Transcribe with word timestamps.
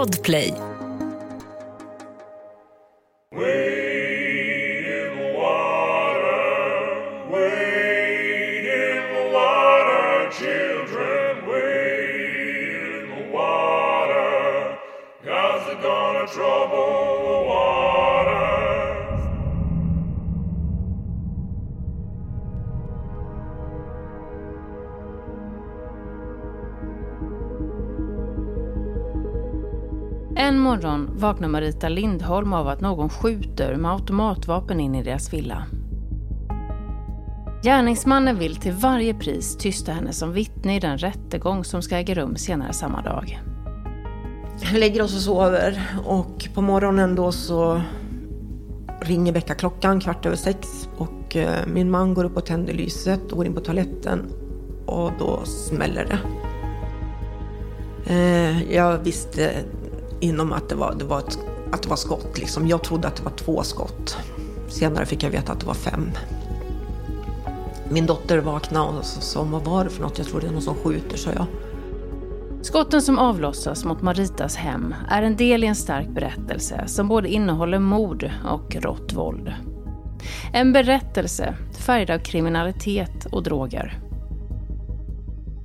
Podplay. 0.00 0.69
Vaknar 31.20 31.48
Marita 31.48 31.88
Lindholm 31.88 32.52
av 32.52 32.68
att 32.68 32.80
någon 32.80 33.08
skjuter 33.08 33.76
med 33.76 33.92
automatvapen 33.92 34.80
in 34.80 34.94
i 34.94 35.02
deras 35.02 35.32
villa. 35.32 35.66
Gärningsmannen 37.62 38.38
vill 38.38 38.56
till 38.56 38.72
varje 38.72 39.14
pris 39.14 39.56
tysta 39.56 39.92
henne 39.92 40.12
som 40.12 40.32
vittne 40.32 40.76
i 40.76 40.80
den 40.80 40.98
rättegång 40.98 41.64
som 41.64 41.82
ska 41.82 41.96
äga 41.96 42.14
rum 42.14 42.36
senare 42.36 42.72
samma 42.72 43.02
dag. 43.02 43.40
Vi 44.72 44.78
lägger 44.78 45.02
oss 45.02 45.14
och 45.14 45.20
sover 45.20 45.82
och 46.04 46.48
på 46.54 46.62
morgonen 46.62 47.14
då 47.14 47.32
så 47.32 47.82
ringer 49.00 49.32
väckarklockan 49.32 50.00
kvart 50.00 50.26
över 50.26 50.36
sex 50.36 50.88
och 50.96 51.36
eh, 51.36 51.66
min 51.66 51.90
man 51.90 52.14
går 52.14 52.24
upp 52.24 52.36
och 52.36 52.46
tänder 52.46 52.72
lyset 52.72 53.30
och 53.30 53.36
går 53.36 53.46
in 53.46 53.54
på 53.54 53.60
toaletten 53.60 54.32
och 54.86 55.10
då 55.18 55.40
smäller 55.44 56.04
det. 56.04 56.18
Eh, 58.14 58.72
jag 58.74 58.98
visste 58.98 59.52
inom 60.20 60.52
att 60.52 60.68
det 60.68 60.74
var, 60.74 60.94
det 60.98 61.04
var, 61.04 61.18
ett, 61.18 61.38
att 61.72 61.82
det 61.82 61.88
var 61.88 61.96
skott. 61.96 62.38
Liksom. 62.38 62.66
Jag 62.66 62.82
trodde 62.82 63.08
att 63.08 63.16
det 63.16 63.22
var 63.22 63.32
två 63.32 63.62
skott. 63.62 64.16
Senare 64.68 65.06
fick 65.06 65.22
jag 65.22 65.30
veta 65.30 65.52
att 65.52 65.60
det 65.60 65.66
var 65.66 65.74
fem. 65.74 66.10
Min 67.88 68.06
dotter 68.06 68.38
vaknade 68.38 68.98
och 68.98 69.04
sa 69.04 69.42
vad 69.42 69.64
var 69.64 69.84
det 69.84 69.90
för 69.90 70.02
något? 70.02 70.18
Jag 70.18 70.26
tror 70.26 70.40
det 70.40 70.46
är 70.46 70.52
någon 70.52 70.62
som 70.62 70.74
skjuter, 70.74 71.16
sa 71.16 71.30
jag. 71.32 71.46
Skotten 72.62 73.02
som 73.02 73.18
avlossas 73.18 73.84
mot 73.84 74.02
Maritas 74.02 74.56
hem 74.56 74.94
är 75.08 75.22
en 75.22 75.36
del 75.36 75.64
i 75.64 75.66
en 75.66 75.74
stark 75.74 76.08
berättelse 76.08 76.84
som 76.86 77.08
både 77.08 77.28
innehåller 77.28 77.78
mord 77.78 78.30
och 78.44 78.76
rått 78.76 79.12
våld. 79.12 79.52
En 80.52 80.72
berättelse 80.72 81.54
färgad 81.78 82.20
av 82.20 82.24
kriminalitet 82.24 83.26
och 83.32 83.42
droger. 83.42 84.09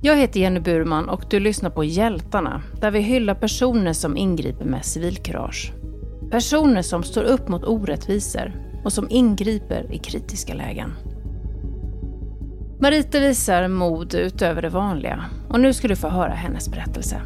Jag 0.00 0.16
heter 0.16 0.40
Jenny 0.40 0.60
Burman 0.60 1.08
och 1.08 1.24
du 1.30 1.40
lyssnar 1.40 1.70
på 1.70 1.84
Hjältarna 1.84 2.62
där 2.80 2.90
vi 2.90 3.00
hyllar 3.00 3.34
personer 3.34 3.92
som 3.92 4.16
ingriper 4.16 4.64
med 4.64 4.84
civilkurage. 4.84 5.72
Personer 6.30 6.82
som 6.82 7.02
står 7.02 7.22
upp 7.22 7.48
mot 7.48 7.64
orättvisor 7.64 8.52
och 8.84 8.92
som 8.92 9.06
ingriper 9.10 9.92
i 9.92 9.98
kritiska 9.98 10.54
lägen. 10.54 10.92
Marita 12.80 13.20
visar 13.20 13.68
mod 13.68 14.14
utöver 14.14 14.62
det 14.62 14.68
vanliga 14.68 15.24
och 15.48 15.60
nu 15.60 15.72
ska 15.72 15.88
du 15.88 15.96
få 15.96 16.08
höra 16.08 16.32
hennes 16.32 16.68
berättelse. 16.68 17.20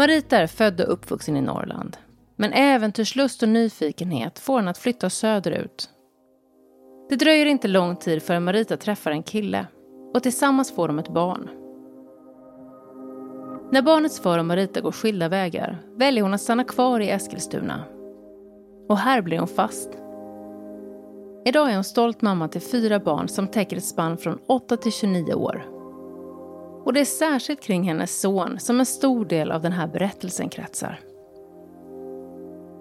Marita 0.00 0.36
är 0.38 0.46
född 0.46 0.80
och 0.80 0.92
uppvuxen 0.92 1.36
i 1.36 1.40
Norrland. 1.40 1.96
Men 2.36 2.52
äventyrslust 2.52 3.42
och 3.42 3.48
nyfikenhet 3.48 4.38
får 4.38 4.56
henne 4.56 4.70
att 4.70 4.78
flytta 4.78 5.10
söderut. 5.10 5.90
Det 7.08 7.16
dröjer 7.16 7.46
inte 7.46 7.68
lång 7.68 7.96
tid 7.96 8.22
förrän 8.22 8.44
Marita 8.44 8.76
träffar 8.76 9.10
en 9.10 9.22
kille 9.22 9.66
och 10.14 10.22
tillsammans 10.22 10.72
får 10.72 10.88
de 10.88 10.98
ett 10.98 11.08
barn. 11.08 11.50
När 13.72 13.82
barnets 13.82 14.20
far 14.20 14.38
och 14.38 14.44
Marita 14.44 14.80
går 14.80 14.92
skilda 14.92 15.28
vägar 15.28 15.82
väljer 15.96 16.22
hon 16.22 16.34
att 16.34 16.40
stanna 16.40 16.64
kvar 16.64 17.00
i 17.00 17.10
Eskilstuna. 17.10 17.84
Och 18.88 18.98
här 18.98 19.22
blir 19.22 19.38
hon 19.38 19.48
fast. 19.48 19.90
Idag 21.44 21.70
är 21.70 21.74
hon 21.74 21.84
stolt 21.84 22.22
mamma 22.22 22.48
till 22.48 22.62
fyra 22.62 22.98
barn 22.98 23.28
som 23.28 23.48
täcker 23.48 23.76
ett 23.76 23.84
spann 23.84 24.16
från 24.16 24.38
8 24.46 24.76
till 24.76 24.92
29 24.92 25.34
år. 25.34 25.79
Och 26.90 26.94
det 26.94 27.00
är 27.00 27.04
särskilt 27.04 27.62
kring 27.62 27.82
hennes 27.82 28.20
son 28.20 28.60
som 28.60 28.80
en 28.80 28.86
stor 28.86 29.24
del 29.24 29.52
av 29.52 29.62
den 29.62 29.72
här 29.72 29.86
berättelsen 29.86 30.48
kretsar. 30.48 31.00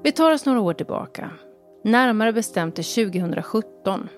Vi 0.03 0.11
tar 0.11 0.31
oss 0.31 0.45
några 0.45 0.61
år 0.61 0.73
tillbaka, 0.73 1.31
närmare 1.83 2.33
bestämt 2.33 2.75
till 2.75 2.83
2017. 2.85 4.09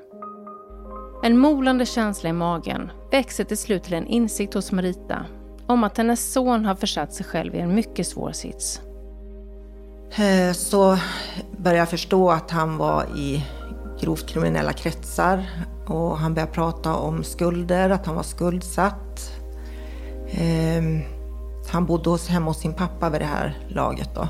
En 1.24 1.38
molande 1.38 1.86
känsla 1.86 2.30
i 2.30 2.34
magen 2.34 2.92
växer 3.12 3.44
till 3.44 3.58
slut 3.58 3.84
till 3.84 3.94
en 3.94 4.08
insikt 4.08 4.54
hos 4.54 4.72
Marita 4.72 5.26
om 5.68 5.84
att 5.84 5.98
hennes 5.98 6.34
son 6.34 6.66
har 6.66 6.76
försatt 6.76 7.14
sig 7.14 7.26
själv 7.26 7.56
i 7.56 7.60
en 7.60 7.76
mycket 7.76 8.08
svår 8.08 8.32
sits. 8.32 8.82
Eh, 10.16 10.54
så 10.54 10.98
började 11.58 11.80
jag 11.80 11.90
förstå 11.90 12.32
att 12.32 12.52
han 12.52 12.78
var 12.78 13.04
i 13.18 13.46
grovt 14.02 14.28
kriminella 14.28 14.74
kretsar 14.74 15.50
och 15.88 16.18
han 16.18 16.34
började 16.34 16.54
prata 16.54 16.96
om 16.96 17.24
skulder, 17.24 17.90
att 17.90 18.06
han 18.06 18.16
var 18.16 18.24
skuldsatt. 18.24 19.41
Eh, 20.32 20.84
han 21.72 21.86
bodde 21.86 22.18
hemma 22.30 22.46
hos 22.46 22.60
sin 22.60 22.74
pappa 22.74 23.10
vid 23.10 23.22
det 23.22 23.26
här 23.26 23.58
laget. 23.68 24.10
Då. 24.16 24.28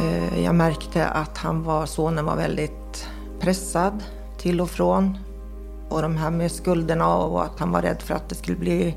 Eh, 0.00 0.44
jag 0.44 0.54
märkte 0.54 1.06
att 1.06 1.38
han 1.38 1.62
var, 1.62 1.86
sonen 1.86 2.24
var 2.24 2.36
väldigt 2.36 3.08
pressad 3.40 4.02
till 4.38 4.60
och 4.60 4.70
från. 4.70 5.18
Och 5.88 6.02
de 6.02 6.16
här 6.16 6.30
med 6.30 6.52
skulderna 6.52 7.16
och 7.16 7.44
att 7.44 7.58
han 7.58 7.72
var 7.72 7.82
rädd 7.82 8.02
för 8.02 8.14
att 8.14 8.28
det 8.28 8.34
skulle 8.34 8.58
bli 8.58 8.96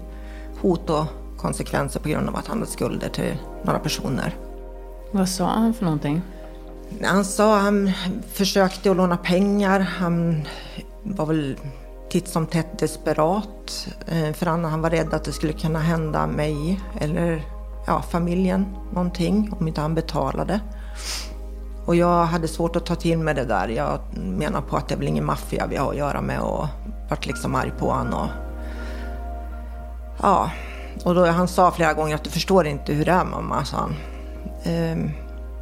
hot 0.61 0.89
och 0.89 1.05
konsekvenser 1.37 1.99
på 1.99 2.09
grund 2.09 2.29
av 2.29 2.35
att 2.35 2.47
han 2.47 2.57
hade 2.57 2.71
skulder 2.71 3.09
till 3.09 3.37
några 3.63 3.79
personer. 3.79 4.35
Vad 5.11 5.29
sa 5.29 5.45
han 5.45 5.73
för 5.73 5.85
någonting? 5.85 6.21
Han 7.01 7.25
sa 7.25 7.57
han 7.57 7.91
försökte 8.33 8.91
att 8.91 8.97
låna 8.97 9.17
pengar. 9.17 9.79
Han 9.79 10.47
var 11.03 11.25
väl 11.25 11.57
titt 12.13 12.27
som 12.27 12.47
tätt 12.47 12.79
desperat. 12.79 13.87
Eh, 14.07 14.33
för 14.33 14.45
Anna, 14.47 14.69
han 14.69 14.81
var 14.81 14.89
rädd 14.89 15.13
att 15.13 15.23
det 15.23 15.31
skulle 15.31 15.53
kunna 15.53 15.79
hända 15.79 16.27
mig 16.27 16.79
eller 16.99 17.45
ja, 17.87 18.01
familjen 18.01 18.65
någonting 18.91 19.53
om 19.59 19.67
inte 19.67 19.81
han 19.81 19.95
betalade. 19.95 20.59
Och 21.85 21.95
jag 21.95 22.25
hade 22.25 22.47
svårt 22.47 22.75
att 22.75 22.85
ta 22.85 22.95
till 22.95 23.17
mig 23.17 23.33
det 23.33 23.45
där. 23.45 23.67
Jag 23.67 23.99
menar 24.13 24.61
på 24.61 24.77
att 24.77 24.87
det 24.87 24.95
är 24.95 24.97
väl 24.97 25.07
ingen 25.07 25.25
maffia 25.25 25.67
vi 25.67 25.75
har 25.75 25.91
att 25.91 25.97
göra 25.97 26.21
med 26.21 26.39
och 26.39 26.65
vart 27.09 27.25
liksom 27.25 27.55
arg 27.55 27.71
på 27.79 27.91
honom. 27.91 28.21
Och, 28.21 28.29
ja, 30.21 30.51
och 31.05 31.15
då, 31.15 31.25
han 31.25 31.47
sa 31.47 31.71
flera 31.71 31.93
gånger 31.93 32.15
att 32.15 32.23
du 32.23 32.29
förstår 32.29 32.67
inte 32.67 32.93
hur 32.93 33.05
det 33.05 33.11
är 33.11 33.25
mamma, 33.25 33.65
sa 33.65 33.77
han. 33.77 33.95
Ehm, 34.63 35.11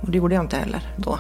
och 0.01 0.11
det 0.11 0.17
gjorde 0.17 0.35
jag 0.35 0.44
inte 0.44 0.57
heller 0.57 0.94
då. 0.95 1.19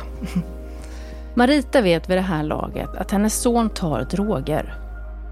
Marita 1.33 1.81
vet 1.81 2.09
vid 2.09 2.17
det 2.17 2.21
här 2.21 2.43
laget 2.43 2.89
att 2.97 3.11
hennes 3.11 3.41
son 3.41 3.69
tar 3.69 4.03
droger. 4.03 4.80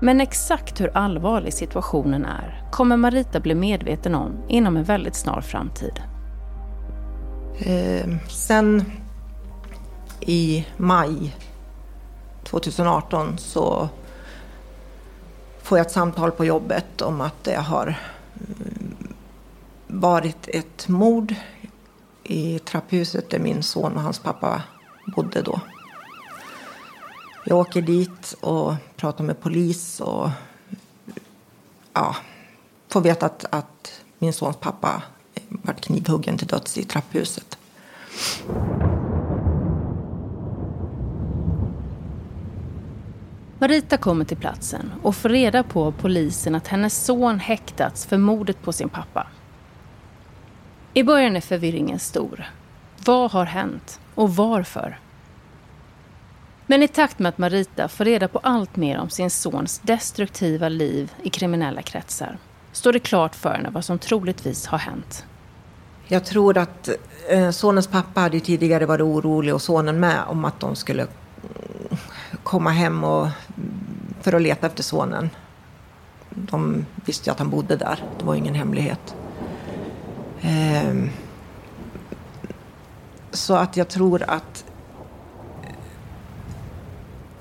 Men 0.02 0.22
exakt 0.22 0.82
hur 0.82 0.98
allvarlig 0.98 1.54
situationen 1.54 2.26
är 2.26 2.64
kommer 2.72 2.98
Marita 2.98 3.40
bli 3.40 3.56
medveten 3.56 4.16
om 4.16 4.32
inom 4.48 4.78
en 4.78 4.84
väldigt 4.84 5.16
snar 5.16 5.42
framtid. 5.42 6.02
Eh, 7.59 8.08
sen 8.29 8.85
i 10.22 10.68
maj 10.78 11.35
2018 12.44 13.38
så 13.38 13.90
får 15.64 15.78
jag 15.78 15.85
ett 15.85 15.91
samtal 15.91 16.32
på 16.32 16.46
jobbet 16.46 17.02
om 17.02 17.22
att 17.22 17.44
det 17.44 17.56
har 17.56 17.84
mm, 17.84 19.14
varit 19.88 20.47
ett 20.47 20.88
mord 20.88 21.35
i 22.23 22.59
trapphuset 22.59 23.29
där 23.29 23.40
min 23.40 23.64
son 23.64 23.96
och 23.96 24.02
hans 24.02 24.20
pappa 24.20 24.64
bodde 25.16 25.41
då. 25.41 25.59
Jag 27.46 27.58
åker 27.58 27.82
dit 27.82 28.36
och 28.41 28.74
pratar 28.96 29.24
med 29.24 29.41
polis 29.41 30.00
och 30.00 30.30
ja, 31.94 32.16
får 32.88 33.02
veta 33.02 33.26
att, 33.26 33.46
att 33.50 34.02
min 34.20 34.34
sons 34.34 34.58
pappa 34.58 35.03
varit 35.50 35.82
knivhuggen 35.82 36.38
till 36.38 36.47
döds 36.47 36.78
i 36.78 36.84
trapphuset. 36.84 37.58
Marita 43.59 43.97
kommer 43.97 44.26
till 44.26 44.38
platsen 44.38 44.92
och 45.02 45.16
får 45.16 45.30
reda 45.30 45.64
på 45.64 45.84
av 45.85 45.92
polisen 45.92 46.56
att 46.56 46.68
hennes 46.68 47.06
son 47.06 47.40
häktats 47.40 48.06
för 48.06 48.18
mordet 48.18 48.62
på 48.62 48.74
sin 48.74 48.90
pappa. 48.90 49.28
I 50.94 51.03
början 51.03 51.35
är 51.35 51.42
förvirringen 51.42 52.00
stor. 52.00 52.46
Vad 53.06 53.32
har 53.32 53.46
hänt 53.46 54.00
och 54.16 54.35
varför? 54.35 55.00
Men 56.72 56.84
i 56.84 56.88
takt 56.88 57.20
med 57.20 57.30
att 57.30 57.38
Marita 57.38 57.88
får 57.88 58.06
reda 58.06 58.28
på 58.28 58.40
allt 58.44 58.76
mer 58.76 59.00
om 59.00 59.10
sin 59.10 59.30
sons 59.30 59.80
destruktiva 59.80 60.70
liv 60.70 61.12
i 61.24 61.30
kriminella 61.30 61.82
kretsar 61.82 62.38
står 62.72 62.94
det 62.94 63.00
klart 63.00 63.36
för 63.36 63.54
henne 63.54 63.70
vad 63.70 63.86
som 63.86 64.00
troligtvis 64.00 64.66
har 64.66 64.78
hänt. 64.78 65.26
Jag 66.08 66.26
tror 66.26 66.58
att 66.58 66.90
eh, 67.30 67.50
sonens 67.50 67.88
pappa 67.88 68.20
hade 68.22 68.40
tidigare 68.40 68.86
varit 68.86 69.02
orolig 69.02 69.54
och 69.54 69.62
sonen 69.62 70.00
med 70.00 70.24
om 70.28 70.46
att 70.46 70.60
de 70.60 70.76
skulle 70.76 71.02
mm, 71.02 71.98
komma 72.44 72.70
hem 72.70 73.04
och, 73.04 73.22
mm, 73.26 73.34
för 74.22 74.34
att 74.34 74.42
leta 74.42 74.68
efter 74.68 74.84
sonen. 74.84 75.30
De 76.30 76.86
visste 77.06 77.30
ju 77.30 77.32
att 77.32 77.40
han 77.40 77.50
bodde 77.50 77.76
där, 77.76 78.04
det 78.20 78.26
var 78.26 78.36
ingen 78.36 78.56
hemlighet. 78.56 79.16
Ehm, 80.42 81.10
så 83.32 83.56
att 83.56 83.78
jag 83.78 83.88
tror 83.88 84.24
att 84.28 84.66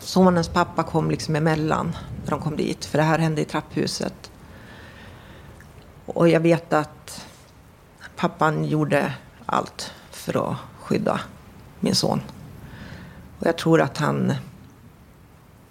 sonens 0.08 0.48
pappa 0.48 0.82
kom 0.82 1.10
liksom 1.10 1.36
emellan 1.36 1.96
när 2.24 2.30
de 2.30 2.40
kom 2.40 2.56
dit. 2.56 2.84
För 2.84 2.98
det 2.98 3.04
här 3.04 3.18
hände 3.18 3.40
i 3.40 3.44
trapphuset. 3.44 4.30
Och 6.06 6.28
jag 6.28 6.40
vet 6.40 6.72
att 6.72 7.26
pappan 8.16 8.64
gjorde 8.64 9.12
allt 9.46 9.92
för 10.10 10.50
att 10.50 10.56
skydda 10.80 11.20
min 11.80 11.94
son. 11.94 12.20
Och 13.38 13.46
jag 13.46 13.58
tror 13.58 13.80
att 13.80 13.98
han 13.98 14.32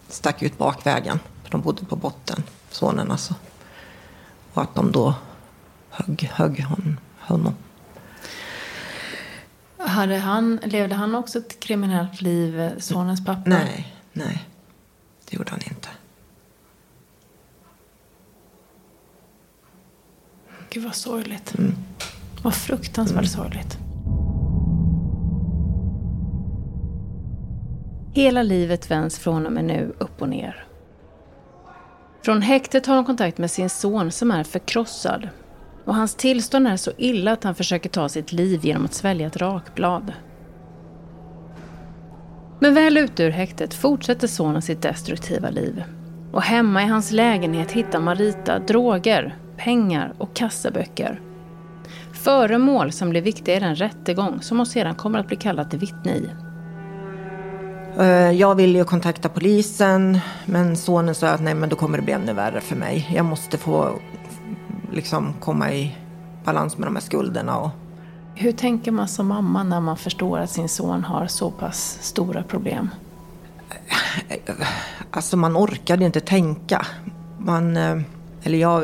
stack 0.08 0.42
ut 0.42 0.58
bakvägen. 0.58 1.20
För 1.44 1.52
de 1.52 1.62
bodde 1.62 1.86
på 1.86 1.96
botten, 1.96 2.44
sonen 2.70 3.12
alltså. 3.12 3.36
Och 4.54 4.62
att 4.62 4.76
de 4.76 4.92
då 4.92 5.14
högg, 5.90 6.32
högg 6.34 6.66
honom. 7.20 7.56
Hade 9.78 10.18
han, 10.18 10.60
levde 10.64 10.96
han 10.96 11.16
också 11.16 11.40
ett 11.40 11.60
kriminellt 11.60 12.22
liv, 12.22 12.80
sonens 12.80 13.26
pappa? 13.26 13.42
Nej, 13.46 13.97
nej. 14.18 14.48
Det 15.30 15.38
gjorde 15.38 15.52
han 15.52 15.60
inte. 15.70 15.90
Gud 20.70 20.84
vad 20.84 20.96
sorgligt. 20.96 21.58
Mm. 21.58 21.76
Vad 22.44 22.56
fruktansvärt 22.56 23.18
mm. 23.18 23.28
sorgligt. 23.28 23.78
Hela 28.14 28.44
livet 28.44 28.92
vänds 28.92 29.20
från 29.20 29.46
och 29.46 29.52
med 29.52 29.66
nu 29.66 29.96
upp 30.00 30.22
och 30.22 30.30
ner. 30.30 30.68
Från 32.22 32.42
häktet 32.42 32.86
har 32.86 32.96
hon 32.96 33.06
kontakt 33.06 33.38
med 33.38 33.52
sin 33.52 33.70
son 33.70 34.12
som 34.12 34.32
är 34.32 34.44
förkrossad. 34.44 35.30
Och 35.86 35.96
hans 35.96 36.16
tillstånd 36.16 36.68
är 36.68 36.78
så 36.78 36.92
illa 36.98 37.32
att 37.32 37.44
han 37.44 37.56
försöker 37.56 37.90
ta 37.90 38.10
sitt 38.10 38.32
liv 38.32 38.66
genom 38.66 38.86
att 38.86 38.94
svälja 38.94 39.28
ett 39.28 39.38
rakblad. 39.38 40.14
Men 42.60 42.74
väl 42.74 42.98
ute 42.98 43.24
ur 43.24 43.30
häktet 43.30 43.74
fortsätter 43.74 44.28
sonen 44.28 44.62
sitt 44.62 44.82
destruktiva 44.82 45.50
liv. 45.50 45.84
Och 46.32 46.42
hemma 46.42 46.84
i 46.84 46.86
hans 46.86 47.12
lägenhet 47.12 47.72
hittar 47.72 48.00
Marita 48.00 48.60
droger, 48.60 49.38
pengar 49.58 50.14
och 50.18 50.36
kassaböcker. 50.36 51.22
Föremål 52.14 52.92
som 52.92 53.10
blir 53.10 53.22
viktiga 53.22 53.58
i 53.58 53.60
den 53.60 53.76
rättegång 53.76 54.42
som 54.42 54.58
hon 54.58 54.66
sedan 54.66 54.96
kommer 54.96 55.20
att 55.20 55.28
bli 55.28 55.38
kallad 55.38 55.70
till 55.70 55.80
vittne 55.80 56.16
i. 56.16 56.30
Eh, 58.00 58.32
jag 58.32 58.56
ville 58.56 58.78
ju 58.78 58.84
kontakta 58.84 59.30
polisen 59.30 60.20
men 60.46 60.78
sonen 60.78 61.16
sa 61.16 61.28
att 61.28 61.42
nej 61.42 61.54
men 61.54 61.70
då 61.70 61.76
kommer 61.76 61.98
det 61.98 62.04
bli 62.04 62.14
ännu 62.14 62.34
värre 62.34 62.62
för 62.62 62.76
mig. 62.76 63.10
Jag 63.16 63.26
måste 63.26 63.58
få 63.58 64.00
liksom 64.94 65.34
komma 65.40 65.74
i 65.74 65.98
balans 66.44 66.78
med 66.78 66.88
de 66.88 66.96
här 66.96 67.04
skulderna. 67.04 67.58
Och... 67.58 67.70
Hur 68.40 68.52
tänker 68.52 68.92
man 68.92 69.08
som 69.08 69.28
mamma 69.28 69.64
när 69.64 69.80
man 69.80 69.98
förstår 69.98 70.40
att 70.40 70.50
sin 70.50 70.70
son 70.70 71.04
har 71.04 71.28
så 71.28 71.52
pass 71.52 71.98
stora 72.02 72.44
problem? 72.44 72.90
Alltså 75.12 75.38
man 75.38 75.58
orkade 75.58 76.06
inte 76.06 76.20
tänka. 76.20 76.86
Man, 77.38 77.78
eh, 77.78 78.02
eller 78.44 78.58
jag 78.58 78.84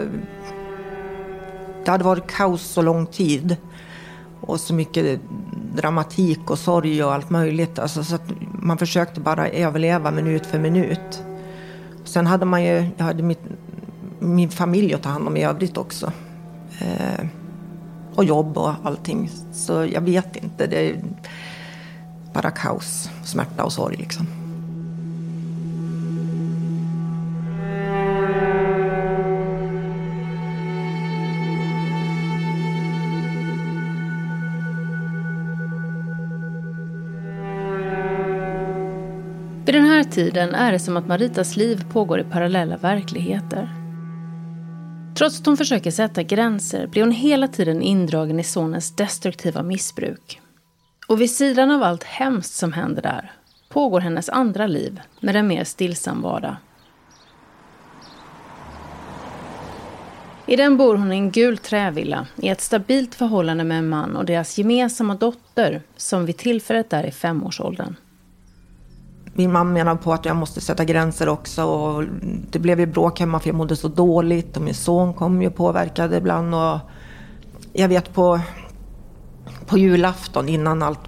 det 1.86 1.92
hade 1.92 2.04
varit 2.04 2.28
kaos 2.28 2.62
så 2.62 2.82
lång 2.82 3.06
tid. 3.06 3.58
Och 4.42 4.60
så 4.60 4.74
mycket 4.74 5.20
dramatik 5.76 6.50
och 6.50 6.60
sorg 6.60 7.04
och 7.04 7.14
allt 7.14 7.30
möjligt. 7.30 7.80
Alltså, 7.80 8.04
så 8.04 8.16
att 8.16 8.32
man 8.60 8.78
försökte 8.78 9.20
bara 9.20 9.50
överleva 9.50 10.12
minut 10.12 10.46
för 10.46 10.60
minut. 10.60 11.24
Sen 12.04 12.28
hade 12.28 12.46
man 12.46 12.64
ju, 12.64 12.90
jag 12.98 13.06
hade 13.06 13.24
mitt, 13.24 13.42
min 14.20 14.50
familj 14.50 14.94
att 14.94 15.02
ta 15.04 15.10
hand 15.10 15.28
om 15.28 15.38
i 15.38 15.44
övrigt 15.44 15.78
också. 15.78 16.12
Eh, 16.80 17.26
och 18.16 18.26
jobb 18.26 18.58
och 18.58 18.74
allting. 18.84 19.30
Så 19.52 19.86
jag 19.86 20.02
vet 20.02 20.36
inte. 20.36 20.68
Det 20.68 20.90
är 20.90 20.96
bara 22.34 22.52
kaos, 22.52 23.10
smärta 23.24 23.64
och 23.64 23.74
sorg 23.74 23.96
liksom. 23.98 24.28
Vid 39.66 39.76
den 39.76 39.86
här 39.86 40.04
tiden 40.04 40.56
är 40.56 40.72
det 40.72 40.80
som 40.80 40.98
att 40.98 41.08
Maritas 41.08 41.56
liv 41.56 41.86
pågår 41.92 42.20
i 42.20 42.24
parallella 42.24 42.78
verkligheter. 42.78 43.83
Trots 45.16 45.40
att 45.40 45.46
hon 45.46 45.58
försöker 45.58 45.92
sätta 45.92 46.24
gränser 46.24 46.88
blir 46.88 47.04
hon 47.04 47.12
hela 47.12 47.48
tiden 47.48 47.82
indragen 47.82 48.40
i 48.40 48.44
sonens 48.44 48.96
destruktiva 48.96 49.64
missbruk. 49.64 50.42
Och 51.08 51.22
vid 51.22 51.32
sidan 51.32 51.72
av 51.72 51.84
allt 51.84 52.04
hemskt 52.04 52.54
som 52.54 52.74
händer 52.74 53.02
där 53.02 53.32
pågår 53.70 54.00
hennes 54.00 54.30
andra 54.30 54.68
liv 54.68 55.02
med 55.20 55.36
en 55.36 55.48
mer 55.48 55.64
stillsam 55.64 56.22
vardag. 56.22 56.56
I 60.46 60.56
den 60.56 60.78
bor 60.78 60.96
hon 60.96 61.12
i 61.12 61.16
en 61.16 61.32
gul 61.32 61.58
trävilla 61.58 62.28
i 62.36 62.48
ett 62.48 62.62
stabilt 62.62 63.16
förhållande 63.16 63.64
med 63.64 63.78
en 63.78 63.90
man 63.90 64.16
och 64.16 64.26
deras 64.26 64.58
gemensamma 64.58 65.16
dotter 65.16 65.82
som 65.98 66.26
vid 66.26 66.38
tillfället 66.38 66.94
är 66.94 67.04
i 67.04 67.12
femårsåldern 67.12 67.96
min 69.34 69.52
man 69.52 69.74
menade 69.74 69.98
på 69.98 70.14
att 70.14 70.26
jag 70.26 70.36
måste 70.36 70.62
sätta 70.62 70.86
gränser 70.86 71.30
också. 71.30 71.64
Och 71.64 72.04
det 72.52 72.60
blev 72.60 72.80
ju 72.80 72.86
bråk 72.86 73.20
hemma 73.20 73.40
för 73.40 73.50
jag 73.50 73.56
mådde 73.56 73.76
så 73.76 73.88
dåligt. 73.88 74.58
Och 74.58 74.64
min 74.64 74.74
son 74.74 75.14
kom 75.14 75.42
ju 75.42 75.50
påverkad 75.50 76.14
ibland. 76.14 76.56
Och 76.56 76.80
jag 77.74 77.88
vet 77.88 78.14
på, 78.14 78.40
på 79.66 79.78
julafton 79.78 80.50
innan 80.50 80.84
allt 80.84 81.00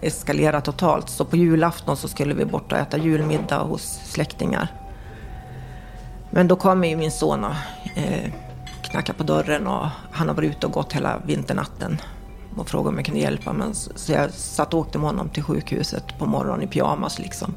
eskalerade 0.00 0.60
totalt. 0.60 1.08
Så 1.08 1.24
på 1.24 1.36
julafton 1.36 1.96
så 1.96 2.08
skulle 2.08 2.34
vi 2.34 2.44
bort 2.44 2.72
och 2.72 2.78
äta 2.78 2.98
julmiddag 2.98 3.58
hos 3.58 4.00
släktingar. 4.04 4.68
Men 6.30 6.48
då 6.48 6.56
kom 6.56 6.84
ju 6.84 6.96
min 6.96 7.10
son 7.10 7.44
och 7.44 7.54
eh, 7.98 8.32
knackade 8.82 9.18
på 9.18 9.24
dörren 9.24 9.66
och 9.66 9.86
han 10.10 10.28
har 10.28 10.34
varit 10.34 10.50
ute 10.50 10.66
och 10.66 10.72
gått 10.72 10.92
hela 10.92 11.18
vinternatten 11.26 12.00
och 12.56 12.68
frågade 12.68 12.88
om 12.88 12.96
jag 12.96 13.04
kunde 13.04 13.20
hjälpa. 13.20 13.52
Men 13.52 13.74
så 13.74 14.12
jag 14.12 14.30
satt 14.30 14.74
och 14.74 14.80
åkte 14.80 14.98
med 14.98 15.06
honom 15.06 15.28
till 15.28 15.42
sjukhuset 15.42 16.18
på 16.18 16.26
morgonen 16.26 16.62
i 16.62 16.66
pyjamas 16.66 17.18
liksom. 17.18 17.54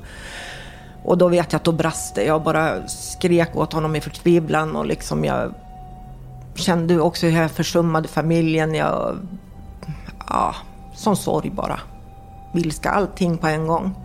Och 1.03 1.17
då 1.17 1.27
vet 1.27 1.51
jag 1.51 1.59
att 1.59 1.63
då 1.63 1.71
brast 1.71 2.15
det. 2.15 2.23
Jag 2.23 2.43
bara 2.43 2.87
skrek 2.87 3.55
åt 3.55 3.73
honom 3.73 3.95
i 3.95 4.01
förtvivlan 4.01 4.75
och 4.75 4.85
liksom 4.85 5.25
jag 5.25 5.53
kände 6.55 6.99
också 6.99 7.27
hur 7.27 7.41
jag 7.41 7.51
försummade 7.51 8.07
familjen. 8.07 8.75
Jag, 8.75 9.17
ja, 10.27 10.55
sån 10.95 11.15
sorg 11.15 11.49
bara. 11.49 11.79
Vilska 12.53 12.89
allting 12.89 13.37
på 13.37 13.47
en 13.47 13.67
gång. 13.67 13.95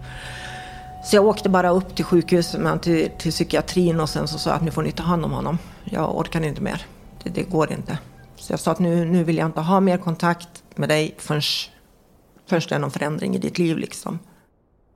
Så 1.05 1.17
jag 1.17 1.27
åkte 1.27 1.49
bara 1.49 1.71
upp 1.71 1.97
till 1.97 2.05
sjukhuset 2.05 2.61
med 2.61 2.83
till, 2.83 3.11
till 3.19 3.33
psykiatrin 3.33 4.01
och 4.01 4.09
sen 4.09 4.29
så 4.29 4.39
sa 4.39 4.51
jag 4.51 4.57
att 4.57 4.63
nu 4.63 4.71
får 4.71 4.83
ni 4.83 4.93
ta 4.93 5.03
hand 5.03 5.25
om 5.25 5.33
honom. 5.33 5.59
Jag 5.85 6.17
orkar 6.17 6.41
inte 6.41 6.63
mer. 6.63 6.87
Det, 7.23 7.31
det 7.31 7.43
går 7.43 7.73
inte. 7.73 7.99
Så 8.37 8.53
jag 8.53 8.61
sa 8.61 8.71
att 8.71 8.79
nu, 8.79 9.05
nu 9.05 9.25
vill 9.25 9.37
jag 9.37 9.47
inte 9.47 9.61
ha 9.61 9.81
mer 9.81 9.99
kontakt 9.99 10.49
med 10.79 10.89
dig 10.89 11.15
förrän, 11.19 11.43
förrän 12.47 12.63
det 12.69 12.75
är 12.75 12.79
någon 12.79 12.91
förändring 12.91 13.35
i 13.35 13.39
ditt 13.39 13.59
liv. 13.59 13.79
Liksom. 13.79 14.19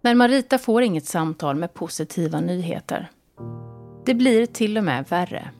Men 0.00 0.18
Marita 0.18 0.58
får 0.58 0.82
inget 0.82 1.06
samtal 1.06 1.56
med 1.56 1.74
positiva 1.74 2.40
nyheter. 2.40 3.10
Det 4.06 4.14
blir 4.14 4.46
till 4.46 4.78
och 4.78 4.84
med 4.84 5.04
värre. 5.08 5.50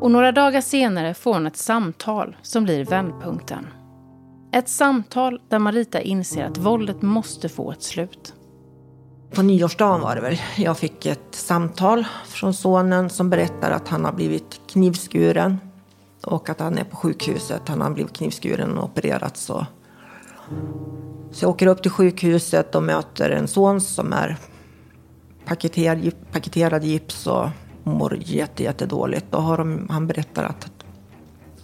Och 0.00 0.10
några 0.10 0.32
dagar 0.32 0.60
senare 0.60 1.14
får 1.14 1.34
hon 1.34 1.46
ett 1.46 1.56
samtal 1.56 2.36
som 2.42 2.64
blir 2.64 2.84
vändpunkten. 2.84 3.66
Ett 4.52 4.68
samtal 4.68 5.40
där 5.48 5.58
Marita 5.58 6.00
inser 6.00 6.44
att 6.44 6.58
våldet 6.58 7.02
måste 7.02 7.48
få 7.48 7.72
ett 7.72 7.82
slut. 7.82 8.34
På 9.34 9.42
nyårsdagen 9.42 10.00
var 10.00 10.14
det 10.14 10.20
väl. 10.20 10.40
Jag 10.56 10.78
fick 10.78 11.06
ett 11.06 11.34
samtal 11.34 12.04
från 12.26 12.54
sonen 12.54 13.10
som 13.10 13.30
berättar 13.30 13.70
att 13.70 13.88
han 13.88 14.04
har 14.04 14.12
blivit 14.12 14.60
knivskuren 14.66 15.58
och 16.24 16.48
att 16.48 16.60
han 16.60 16.78
är 16.78 16.84
på 16.84 16.96
sjukhuset. 16.96 17.68
Han 17.68 17.80
har 17.80 17.90
blivit 17.90 18.12
knivskuren 18.12 18.78
och 18.78 18.84
opererat. 18.84 19.36
Så. 19.36 19.66
så 21.30 21.44
jag 21.44 21.50
åker 21.50 21.66
upp 21.66 21.82
till 21.82 21.90
sjukhuset 21.90 22.74
och 22.74 22.82
möter 22.82 23.30
en 23.30 23.48
son 23.48 23.80
som 23.80 24.12
är 24.12 24.36
paketerad, 25.44 26.12
paketerad 26.32 26.84
gips 26.84 27.26
och 27.26 27.48
mår 27.82 28.16
jätte, 28.20 28.62
jättedåligt. 28.62 29.26
Då 29.30 29.38
har 29.38 29.58
de, 29.58 29.86
han 29.90 30.06
berättar 30.06 30.44
att 30.44 30.70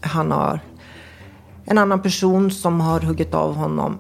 han 0.01 0.31
har 0.33 0.61
en 1.65 1.79
annan 1.79 2.03
person 2.03 2.51
som 2.51 2.81
har 2.81 3.01
huggit 3.01 3.35
av 3.35 3.55
honom 3.55 3.99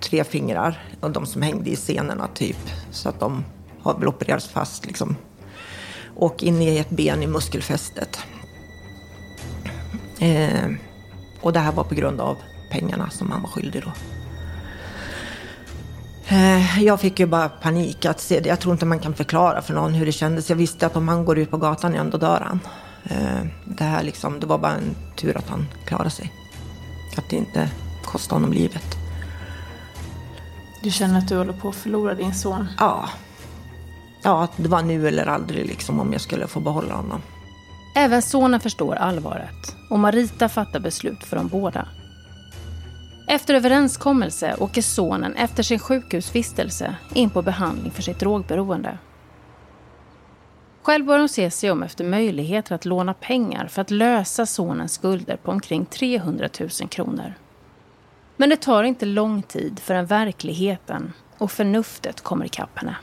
tre 0.00 0.24
fingrar. 0.24 0.82
Och 1.00 1.10
de 1.10 1.26
som 1.26 1.42
hängde 1.42 1.70
i 1.70 1.76
senorna 1.76 2.26
typ. 2.34 2.70
Så 2.90 3.08
att 3.08 3.20
de 3.20 3.44
har 3.82 3.98
väl 3.98 4.08
opererats 4.08 4.48
fast 4.48 4.86
liksom. 4.86 5.16
Och 6.16 6.42
in 6.42 6.62
i 6.62 6.78
ett 6.78 6.90
ben 6.90 7.22
i 7.22 7.26
muskelfästet. 7.26 8.18
Eh, 10.24 10.70
och 11.40 11.52
det 11.52 11.60
här 11.60 11.72
var 11.72 11.84
på 11.84 11.94
grund 11.94 12.20
av 12.20 12.36
pengarna 12.70 13.10
som 13.10 13.30
han 13.30 13.42
var 13.42 13.48
skyldig 13.48 13.82
då. 13.82 13.92
Eh, 16.28 16.82
jag 16.82 17.00
fick 17.00 17.20
ju 17.20 17.26
bara 17.26 17.48
panik 17.48 18.04
att 18.04 18.20
se. 18.20 18.42
Jag 18.44 18.60
tror 18.60 18.72
inte 18.72 18.86
man 18.86 18.98
kan 18.98 19.14
förklara 19.14 19.62
för 19.62 19.74
någon 19.74 19.94
hur 19.94 20.06
det 20.06 20.12
kändes. 20.12 20.50
Jag 20.50 20.56
visste 20.56 20.86
att 20.86 20.96
om 20.96 21.08
han 21.08 21.24
går 21.24 21.38
ut 21.38 21.50
på 21.50 21.56
gatan 21.56 21.94
igen, 21.94 22.10
då 22.10 22.18
dör 22.18 22.40
han. 22.40 22.60
Eh, 23.04 23.46
det 23.64 23.84
här 23.84 24.02
liksom, 24.02 24.40
det 24.40 24.46
var 24.46 24.58
bara 24.58 24.72
en 24.72 24.96
tur 25.16 25.36
att 25.36 25.48
han 25.48 25.66
klarade 25.86 26.10
sig. 26.10 26.32
Att 27.16 27.28
det 27.30 27.36
inte 27.36 27.70
kostade 28.04 28.36
honom 28.36 28.52
livet. 28.52 28.96
Du 30.82 30.90
känner 30.90 31.18
att 31.18 31.28
du 31.28 31.36
håller 31.36 31.52
på 31.52 31.68
att 31.68 31.76
förlora 31.76 32.14
din 32.14 32.34
son? 32.34 32.66
Ja. 32.78 33.08
Ja, 34.22 34.48
det 34.56 34.68
var 34.68 34.82
nu 34.82 35.08
eller 35.08 35.26
aldrig 35.26 35.66
liksom 35.66 36.00
om 36.00 36.12
jag 36.12 36.20
skulle 36.20 36.46
få 36.46 36.60
behålla 36.60 36.94
honom. 36.94 37.22
Även 37.96 38.22
sonen 38.22 38.60
förstår 38.60 38.94
allvaret 38.94 39.76
och 39.90 39.98
Marita 39.98 40.48
fattar 40.48 40.80
beslut 40.80 41.24
för 41.24 41.36
dem 41.36 41.48
båda. 41.48 41.88
Efter 43.28 43.54
överenskommelse 43.54 44.56
åker 44.58 44.82
sonen 44.82 45.34
efter 45.34 45.62
sin 45.62 45.78
sjukhusvistelse 45.78 46.96
in 47.14 47.30
på 47.30 47.42
behandling 47.42 47.90
för 47.90 48.02
sitt 48.02 48.18
drogberoende. 48.18 48.98
Själv 50.82 51.04
bör 51.04 51.18
hon 51.18 51.28
se 51.28 51.50
sig 51.50 51.70
om 51.70 51.82
efter 51.82 52.04
möjligheter 52.04 52.74
att 52.74 52.84
låna 52.84 53.14
pengar 53.14 53.66
för 53.66 53.82
att 53.82 53.90
lösa 53.90 54.46
sonens 54.46 54.92
skulder 54.92 55.36
på 55.36 55.50
omkring 55.50 55.86
300 55.86 56.48
000 56.60 56.70
kronor. 56.70 57.34
Men 58.36 58.50
det 58.50 58.56
tar 58.56 58.84
inte 58.84 59.06
lång 59.06 59.42
tid 59.42 59.80
förrän 59.80 60.06
verkligheten 60.06 61.12
och 61.38 61.50
förnuftet 61.50 62.20
kommer 62.20 62.46
ikapp 62.46 62.78
henne. 62.78 62.96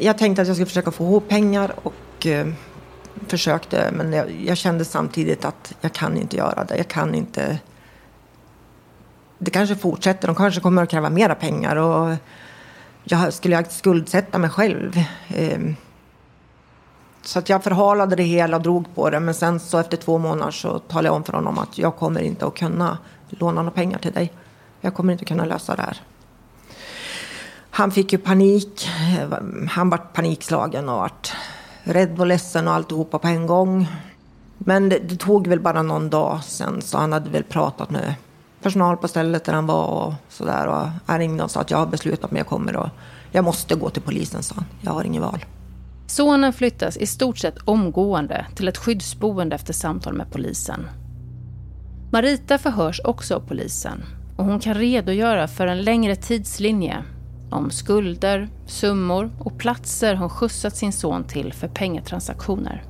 Jag 0.00 0.18
tänkte 0.18 0.42
att 0.42 0.48
jag 0.48 0.56
skulle 0.56 0.66
försöka 0.66 0.90
få 0.90 1.04
ihop 1.04 1.28
pengar 1.28 1.72
och 1.82 2.26
eh, 2.26 2.46
försökte 3.26 3.90
men 3.92 4.12
jag, 4.12 4.30
jag, 4.30 4.56
kände 4.56 4.84
samtidigt 4.84 5.44
att 5.44 5.74
jag 5.80 5.92
kan 5.92 6.16
inte 6.16 6.36
göra 6.36 6.64
det. 6.64 6.76
Jag 6.76 6.88
kan 6.88 7.14
inte 7.14 7.58
det 9.44 9.50
kanske 9.50 9.76
fortsätter. 9.76 10.26
De 10.26 10.36
kanske 10.36 10.60
kommer 10.60 10.82
att 10.82 10.90
kräva 10.90 11.10
mera 11.10 11.34
pengar. 11.34 11.76
Och 11.76 12.14
jag 13.04 13.32
skulle 13.32 13.64
skuldsätta 13.64 14.38
mig 14.38 14.50
själv. 14.50 15.04
Ehm, 15.28 15.76
så 17.22 17.38
att 17.38 17.48
jag 17.48 17.64
förhalade 17.64 18.16
det 18.16 18.22
hela 18.22 18.56
och 18.56 18.62
drog 18.62 18.94
på 18.94 19.10
det. 19.10 19.20
Men 19.20 19.34
sen 19.34 19.60
så 19.60 19.78
efter 19.78 19.96
två 19.96 20.18
månader 20.18 20.52
så 20.52 20.78
talade 20.78 21.08
jag 21.08 21.14
om 21.14 21.24
för 21.24 21.32
honom 21.32 21.58
att 21.58 21.78
jag 21.78 21.96
kommer 21.96 22.20
inte 22.20 22.46
att 22.46 22.54
kunna 22.54 22.98
låna 23.28 23.62
några 23.62 23.74
pengar 23.74 23.98
till 23.98 24.12
dig. 24.12 24.32
Jag 24.80 24.94
kommer 24.94 25.12
inte 25.12 25.24
kunna 25.24 25.44
lösa 25.44 25.76
det 25.76 25.82
här. 25.82 26.02
Han 27.70 27.90
fick 27.90 28.12
ju 28.12 28.18
panik. 28.18 28.88
Ehm, 29.20 29.68
han 29.70 29.90
var 29.90 29.98
panikslagen 29.98 30.88
och 30.88 30.96
vart 30.96 31.32
rädd 31.84 32.20
och 32.20 32.26
ledsen 32.26 32.68
och 32.68 32.74
alltihopa 32.74 33.18
på 33.18 33.28
en 33.28 33.46
gång. 33.46 33.88
Men 34.58 34.88
det, 34.88 34.98
det 34.98 35.16
tog 35.16 35.46
väl 35.46 35.60
bara 35.60 35.82
någon 35.82 36.10
dag 36.10 36.44
sen 36.44 36.82
så 36.82 36.98
han 36.98 37.12
hade 37.12 37.30
väl 37.30 37.42
pratat 37.44 37.90
med 37.90 38.14
personal 38.62 38.96
på 38.96 39.08
stället 39.08 39.44
där 39.44 39.52
han 39.52 39.66
var 39.66 39.86
och 39.86 40.14
sådär. 40.28 40.66
Och 40.66 40.88
han 41.06 41.18
ringde 41.18 41.44
och 41.44 41.50
sa 41.50 41.60
att 41.60 41.70
jag 41.70 41.78
har 41.78 41.86
beslutat 41.86 42.30
mig, 42.30 42.40
jag 42.40 42.46
kommer 42.46 42.76
och 42.76 42.88
jag 43.32 43.44
måste 43.44 43.74
gå 43.74 43.90
till 43.90 44.02
polisen, 44.02 44.42
sa 44.42 44.54
han. 44.54 44.64
Jag 44.80 44.92
har 44.92 45.04
inget 45.04 45.22
val. 45.22 45.44
Sonen 46.06 46.52
flyttas 46.52 46.96
i 46.96 47.06
stort 47.06 47.38
sett 47.38 47.58
omgående 47.64 48.46
till 48.54 48.68
ett 48.68 48.78
skyddsboende 48.78 49.54
efter 49.56 49.72
samtal 49.72 50.14
med 50.14 50.32
polisen. 50.32 50.88
Marita 52.12 52.58
förhörs 52.58 53.00
också 53.04 53.36
av 53.36 53.40
polisen 53.40 54.04
och 54.36 54.44
hon 54.44 54.60
kan 54.60 54.74
redogöra 54.74 55.48
för 55.48 55.66
en 55.66 55.82
längre 55.82 56.16
tidslinje 56.16 57.04
om 57.52 57.70
skulder, 57.70 58.48
summor 58.66 59.30
och 59.38 59.58
platser 59.58 60.14
hon 60.14 60.30
skjutsat 60.30 60.76
sin 60.76 60.92
son 60.92 61.24
till 61.24 61.52
för 61.52 61.68
pengatransaktioner. 61.68 62.84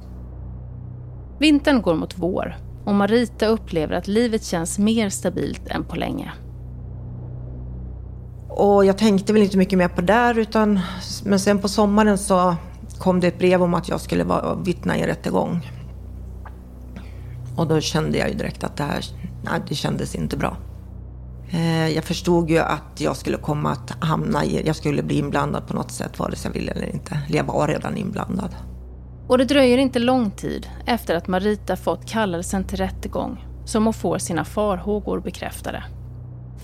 Vintern 1.39 1.83
går 1.83 1.95
mot 1.95 2.19
vår 2.19 2.57
och 2.85 2.95
Marita 2.95 3.47
upplever 3.47 3.95
att 3.95 4.09
livet 4.09 4.45
känns 4.45 4.79
mer 4.79 5.09
stabilt 5.09 5.69
än 5.69 5.85
på 5.85 5.97
länge. 5.97 6.33
Och 8.49 8.85
jag 8.85 8.99
tänkte 8.99 9.33
väl 9.33 9.43
inte 9.43 9.59
mycket 9.59 9.79
mer 9.79 9.89
på 9.89 10.01
det 10.01 10.13
där, 10.13 10.39
utan, 10.39 10.81
men 11.25 11.41
sen 11.41 11.59
på 11.59 11.69
sommaren 11.69 12.19
så 12.19 12.57
kom 12.99 13.21
det 13.21 13.27
ett 13.27 13.39
brev 13.39 13.63
om 13.63 13.75
att 13.75 13.89
jag 13.89 14.01
skulle 14.01 14.25
vara 14.25 14.55
vittna 14.55 14.97
i 14.97 15.01
en 15.01 15.07
rättegång. 15.07 15.71
Och 17.57 17.67
då 17.67 17.81
kände 17.81 18.19
jag 18.19 18.29
ju 18.29 18.35
direkt 18.35 18.65
att 18.65 18.77
det 18.77 18.85
här 18.85 19.05
nej, 19.45 19.61
det 19.69 19.75
kändes 19.75 20.15
inte 20.15 20.37
bra. 20.37 20.57
Eh, 21.53 21.89
jag 21.89 22.05
förstod 22.05 22.51
ju 22.51 22.59
att 22.59 23.01
jag 23.01 23.17
skulle 23.17 23.37
komma 23.37 23.71
att 23.73 24.05
hamna 24.05 24.45
i, 24.45 24.67
jag 24.67 24.77
skulle 24.77 25.03
bli 25.03 25.19
inblandad 25.19 25.67
på 25.67 25.75
något 25.75 25.93
sätt 25.93 26.19
vare 26.19 26.37
sig 26.37 26.49
jag 26.49 26.61
ville 26.61 26.73
eller 26.73 26.95
inte. 26.95 27.19
Jag 27.29 27.45
var 27.45 27.69
redan 27.69 27.97
inblandad. 27.97 28.55
Och 29.29 29.39
det 29.39 29.45
dröjer 29.45 29.79
inte 29.79 29.99
lång 29.99 30.31
tid 30.31 30.69
efter 30.87 31.15
att 31.15 31.29
Marita 31.29 31.77
fått 31.77 32.07
kallelsen 32.07 32.65
till 32.65 32.79
rättegång 32.79 33.47
som 33.65 33.85
hon 33.85 33.95
får 33.95 34.19
sina 34.19 34.45
farhågor 34.45 35.21
bekräftade. 35.21 35.85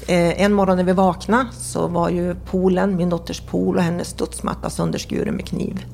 Eh, 0.06 0.42
en 0.42 0.52
morgon 0.52 0.76
när 0.76 0.84
vi 0.84 0.92
vaknade 0.92 1.48
så 1.52 1.86
var 1.86 2.08
ju 2.08 2.34
poolen, 2.34 2.96
min 2.96 3.10
dotters 3.10 3.40
pool 3.40 3.76
och 3.76 3.82
hennes 3.82 4.08
studsmatta 4.08 4.70
sönderskuren 4.70 5.34
med 5.34 5.46
kniv. 5.46 5.86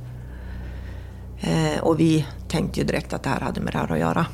Eh, 1.41 1.83
och 1.83 2.01
vi 2.01 2.27
tänkte 2.49 2.81
ju 2.81 2.87
direkt 2.87 3.13
att 3.13 3.23
det 3.23 3.31
här 3.31 3.41
hade 3.41 3.61
med 3.61 3.73
det 3.73 3.79
här 3.79 3.93
att 3.93 3.99
göra. 3.99 4.27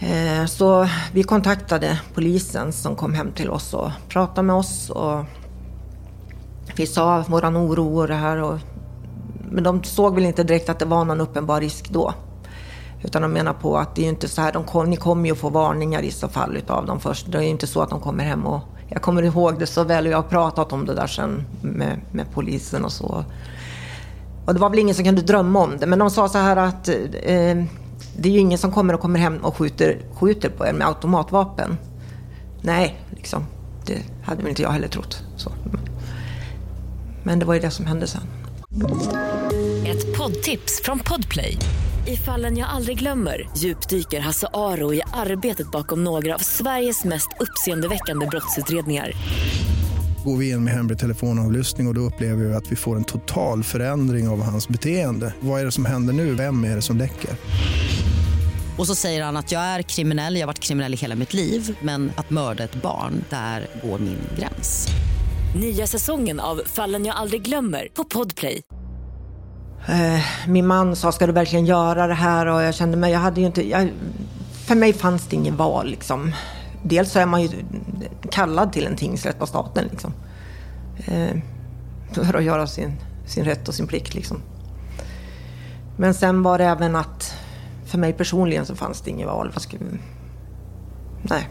Eh, 0.00 0.46
så 0.46 0.88
vi 1.12 1.22
kontaktade 1.22 2.00
polisen 2.14 2.72
som 2.72 2.96
kom 2.96 3.14
hem 3.14 3.32
till 3.32 3.50
oss 3.50 3.74
och 3.74 3.90
pratade 4.08 4.46
med 4.46 4.56
oss. 4.56 4.90
Och 4.90 5.24
vi 6.76 6.86
sa 6.86 7.24
våran 7.28 7.56
oro 7.56 7.98
och 7.98 8.08
det 8.08 8.14
här 8.14 8.42
och 8.42 8.58
men 9.50 9.64
de 9.64 9.84
såg 9.84 10.14
väl 10.14 10.24
inte 10.24 10.44
direkt 10.44 10.68
att 10.68 10.78
det 10.78 10.84
var 10.84 11.04
någon 11.04 11.20
uppenbar 11.20 11.60
risk 11.60 11.90
då. 11.90 12.14
Utan 13.02 13.22
de 13.22 13.32
menar 13.32 13.52
på 13.52 13.78
att 13.78 13.94
det 13.94 14.04
är 14.04 14.08
inte 14.08 14.28
så 14.28 14.40
här, 14.40 14.52
de 14.52 14.64
kom, 14.64 14.90
ni 14.90 14.96
kommer 14.96 15.28
ju 15.28 15.34
få 15.34 15.48
varningar 15.48 16.02
i 16.02 16.10
så 16.10 16.28
fall 16.28 16.56
utav 16.56 16.86
dem 16.86 17.00
först. 17.00 17.32
Det 17.32 17.38
är 17.38 17.42
ju 17.42 17.48
inte 17.48 17.66
så 17.66 17.80
att 17.80 17.90
de 17.90 18.00
kommer 18.00 18.24
hem 18.24 18.46
och... 18.46 18.60
Jag 18.90 19.02
kommer 19.02 19.22
ihåg 19.22 19.58
det 19.58 19.66
så 19.66 19.84
väl 19.84 20.06
och 20.06 20.12
jag 20.12 20.18
har 20.18 20.22
pratat 20.22 20.72
om 20.72 20.86
det 20.86 20.94
där 20.94 21.06
sen 21.06 21.46
med, 21.60 22.00
med 22.12 22.26
polisen 22.34 22.84
och 22.84 22.92
så. 22.92 23.24
Och 24.46 24.54
det 24.54 24.60
var 24.60 24.70
väl 24.70 24.78
ingen 24.78 24.94
som 24.94 25.04
kunde 25.04 25.22
drömma 25.22 25.58
om 25.58 25.78
det, 25.78 25.86
men 25.86 25.98
de 25.98 26.10
sa 26.10 26.28
så 26.28 26.38
här 26.38 26.56
att 26.56 26.88
eh, 27.22 27.64
det 28.16 28.28
är 28.28 28.32
ju 28.32 28.38
ingen 28.38 28.58
som 28.58 28.72
kommer 28.72 28.94
och 28.94 29.00
kommer 29.00 29.18
hem 29.18 29.36
och 29.36 29.56
skjuter, 29.56 29.98
skjuter 30.14 30.48
på 30.48 30.66
er 30.66 30.72
med 30.72 30.86
automatvapen. 30.86 31.76
Nej, 32.62 33.00
liksom. 33.10 33.46
Det 33.86 34.02
hade 34.24 34.42
väl 34.42 34.48
inte 34.48 34.62
jag 34.62 34.70
heller 34.70 34.88
trott. 34.88 35.22
Så. 35.36 35.52
Men 37.22 37.38
det 37.38 37.44
var 37.44 37.54
ju 37.54 37.60
det 37.60 37.70
som 37.70 37.86
hände 37.86 38.06
sen. 38.06 38.22
Ett 39.86 40.16
poddtips 40.18 40.82
från 40.84 40.98
Podplay. 40.98 41.58
I 42.06 42.16
fallen 42.16 42.56
jag 42.56 42.68
aldrig 42.68 42.98
glömmer 42.98 43.48
djupdyker 43.56 44.20
Hasse 44.20 44.48
Aro 44.52 44.94
i 44.94 45.02
arbetet 45.12 45.70
bakom 45.70 46.04
några 46.04 46.34
av 46.34 46.38
Sveriges 46.38 47.04
mest 47.04 47.28
uppseendeväckande 47.40 48.26
brottsutredningar. 48.26 49.12
Går 50.24 50.36
vi 50.36 50.50
in 50.50 50.64
med 50.64 50.74
hemlig 50.74 50.98
telefonavlyssning 50.98 51.86
och, 51.86 51.90
och 51.90 51.94
då 51.94 52.00
upplever 52.00 52.44
vi 52.44 52.54
att 52.54 52.72
vi 52.72 52.76
får 52.76 52.96
en 52.96 53.04
total 53.04 53.64
förändring 53.64 54.28
av 54.28 54.42
hans 54.42 54.68
beteende. 54.68 55.34
Vad 55.40 55.60
är 55.60 55.64
det 55.64 55.72
som 55.72 55.84
händer 55.84 56.12
nu? 56.12 56.34
Vem 56.34 56.64
är 56.64 56.76
det 56.76 56.82
som 56.82 56.96
läcker? 56.96 57.30
Och 58.78 58.86
så 58.86 58.94
säger 58.94 59.24
han 59.24 59.36
att 59.36 59.52
jag 59.52 59.62
är 59.62 59.82
kriminell, 59.82 60.34
jag 60.34 60.42
har 60.42 60.46
varit 60.46 60.58
kriminell 60.58 60.94
i 60.94 60.96
hela 60.96 61.14
mitt 61.14 61.34
liv 61.34 61.76
men 61.82 62.12
att 62.16 62.30
mörda 62.30 62.64
ett 62.64 62.82
barn, 62.82 63.24
där 63.30 63.66
går 63.82 63.98
min 63.98 64.18
gräns. 64.38 64.88
Nya 65.56 65.86
säsongen 65.86 66.40
av 66.40 66.62
Fallen 66.66 67.04
jag 67.04 67.16
aldrig 67.16 67.42
glömmer 67.42 67.88
på 67.94 68.04
Podplay. 68.04 68.62
Eh, 69.88 70.48
min 70.48 70.66
man 70.66 70.96
sa, 70.96 71.12
ska 71.12 71.26
du 71.26 71.32
verkligen 71.32 71.66
göra 71.66 72.06
det 72.06 72.14
här? 72.14 72.46
Och 72.46 72.62
jag 72.62 72.74
kände 72.74 72.96
mig, 72.96 73.12
jag 73.12 73.20
hade 73.20 73.40
ju 73.40 73.46
inte... 73.46 73.68
Jag, 73.68 73.90
för 74.66 74.74
mig 74.74 74.92
fanns 74.92 75.26
det 75.26 75.36
ingen 75.36 75.56
val 75.56 75.86
liksom. 75.86 76.32
Dels 76.82 77.12
så 77.12 77.18
är 77.18 77.26
man 77.26 77.42
ju 77.42 77.48
kallad 78.30 78.72
till 78.72 78.86
en 78.86 78.96
tingsrätt 78.96 79.42
av 79.42 79.46
staten 79.46 79.88
liksom. 79.90 80.12
Eh, 81.06 81.36
för 82.12 82.34
att 82.34 82.44
göra 82.44 82.66
sin, 82.66 82.92
sin 83.26 83.44
rätt 83.44 83.68
och 83.68 83.74
sin 83.74 83.86
plikt 83.86 84.14
liksom. 84.14 84.42
Men 85.96 86.14
sen 86.14 86.42
var 86.42 86.58
det 86.58 86.64
även 86.64 86.96
att 86.96 87.34
för 87.88 87.98
mig 87.98 88.12
personligen 88.12 88.66
så 88.66 88.74
fanns 88.74 89.00
det 89.00 89.10
inget 89.10 89.26
val. 89.26 89.52
Nej. 91.22 91.48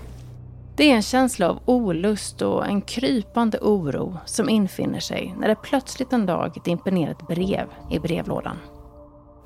Det 0.76 0.92
är 0.92 0.96
en 0.96 1.02
känsla 1.02 1.50
av 1.50 1.60
olust 1.66 2.42
och 2.42 2.68
en 2.68 2.82
krypande 2.82 3.60
oro 3.62 4.18
som 4.26 4.50
infinner 4.50 5.00
sig 5.00 5.36
när 5.40 5.48
det 5.48 5.56
plötsligt 5.56 6.14
en 6.14 6.26
dag 6.26 6.58
dimper 6.64 6.92
ner 6.92 7.12
ett 7.12 7.28
brev 7.28 7.68
i 7.92 8.00
brevlådan. 8.00 8.58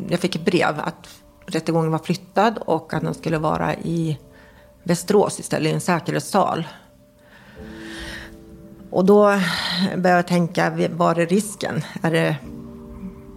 Jag 0.10 0.20
fick 0.20 0.36
ett 0.36 0.46
brev 0.46 0.80
att 0.80 1.10
rättegången 1.46 1.92
var 1.92 2.00
flyttad 2.00 2.58
och 2.58 2.94
att 2.94 3.02
den 3.02 3.14
skulle 3.14 3.38
vara 3.38 3.76
i 3.76 4.18
Västerås 4.84 5.40
istället, 5.40 5.72
i 5.72 5.74
en 5.74 5.82
säkerhetssal. 5.82 6.68
Och 8.90 9.06
då 9.06 9.24
började 9.96 10.10
jag 10.10 10.28
tänka, 10.28 10.90
var 10.92 11.20
är 11.20 11.26
risken? 11.26 11.82
Är 12.02 12.12
det... 12.12 12.36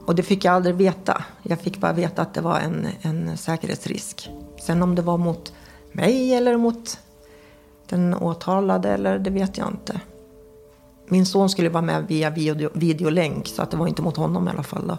Och 0.07 0.15
det 0.15 0.23
fick 0.23 0.45
jag 0.45 0.55
aldrig 0.55 0.75
veta. 0.75 1.14
Jag 1.47 1.61
fick 1.61 1.81
bara 1.81 1.93
veta 1.93 2.23
att 2.23 2.35
det 2.35 2.41
var 2.41 2.61
en, 2.61 2.89
en 3.03 3.37
säkerhetsrisk. 3.37 4.31
Sen 4.67 4.83
om 4.83 4.95
det 4.95 5.03
var 5.03 5.19
mot 5.19 5.53
mig 5.93 6.35
eller 6.35 6.57
mot 6.57 6.99
den 7.89 8.15
åtalade 8.15 8.89
eller 8.89 9.19
det 9.19 9.31
vet 9.31 9.59
jag 9.59 9.69
inte. 9.69 10.01
Min 11.07 11.27
son 11.27 11.51
skulle 11.51 11.69
vara 11.69 11.83
med 11.83 12.07
via 12.07 12.31
video, 12.31 12.71
videolänk 12.75 13.49
så 13.49 13.63
att 13.63 13.71
det 13.71 13.77
var 13.77 13.87
inte 13.87 14.03
mot 14.03 14.17
honom 14.17 14.49
i 14.49 14.51
alla 14.51 14.63
fall. 14.63 14.87
Då. 14.89 14.99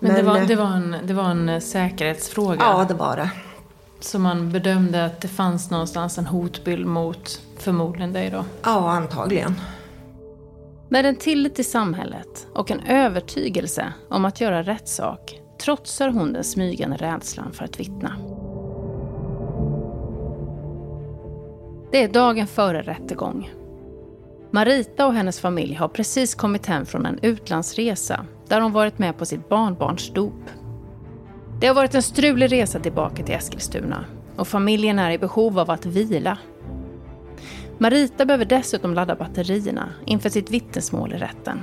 Men, 0.00 0.14
det, 0.14 0.22
var, 0.22 0.36
eh, 0.38 0.46
det, 0.46 0.56
var 0.56 0.66
en, 0.66 0.96
det 1.04 1.14
var 1.14 1.24
en 1.24 1.48
eh, 1.48 1.60
säkerhetsfråga? 1.60 2.56
Ja, 2.60 2.84
det 2.88 2.94
var 2.94 3.16
det. 3.16 3.30
Så 4.00 4.18
man 4.18 4.52
bedömde 4.52 5.04
att 5.04 5.20
det 5.20 5.28
fanns 5.28 5.70
någonstans 5.70 6.18
en 6.18 6.26
hotbild 6.26 6.86
mot 6.86 7.40
förmodligen 7.58 8.12
dig 8.12 8.30
då? 8.30 8.44
Ja, 8.62 8.90
antagligen. 8.90 9.60
Med 10.90 11.06
en 11.06 11.16
tillit 11.16 11.54
till 11.54 11.64
samhället 11.64 12.46
och 12.54 12.70
en 12.70 12.80
övertygelse 12.80 13.92
om 14.08 14.24
att 14.24 14.40
göra 14.40 14.62
rätt 14.62 14.88
sak 14.88 15.40
trotsar 15.60 16.08
hon 16.08 16.32
den 16.32 16.44
smygande 16.44 16.96
rädslan 16.96 17.52
för 17.52 17.64
att 17.64 17.80
vittna. 17.80 18.16
Det 21.92 22.02
är 22.02 22.08
dagen 22.08 22.46
före 22.46 22.82
rättegång. 22.82 23.50
Marita 24.50 25.06
och 25.06 25.14
hennes 25.14 25.40
familj 25.40 25.74
har 25.74 25.88
precis 25.88 26.34
kommit 26.34 26.66
hem 26.66 26.86
från 26.86 27.06
en 27.06 27.18
utlandsresa 27.22 28.26
där 28.48 28.60
hon 28.60 28.72
varit 28.72 28.98
med 28.98 29.18
på 29.18 29.26
sitt 29.26 29.48
barnbarns 29.48 30.12
dop. 30.12 30.50
Det 31.60 31.66
har 31.66 31.74
varit 31.74 31.94
en 31.94 32.02
strulig 32.02 32.52
resa 32.52 32.80
tillbaka 32.80 33.24
till 33.24 33.34
Eskilstuna 33.34 34.04
och 34.36 34.48
familjen 34.48 34.98
är 34.98 35.10
i 35.10 35.18
behov 35.18 35.58
av 35.58 35.70
att 35.70 35.86
vila. 35.86 36.38
Marita 37.78 38.24
behöver 38.24 38.44
dessutom 38.44 38.94
ladda 38.94 39.14
batterierna 39.14 39.88
inför 40.04 40.30
sitt 40.30 40.50
vittnesmål 40.50 41.12
i 41.12 41.16
rätten. 41.16 41.60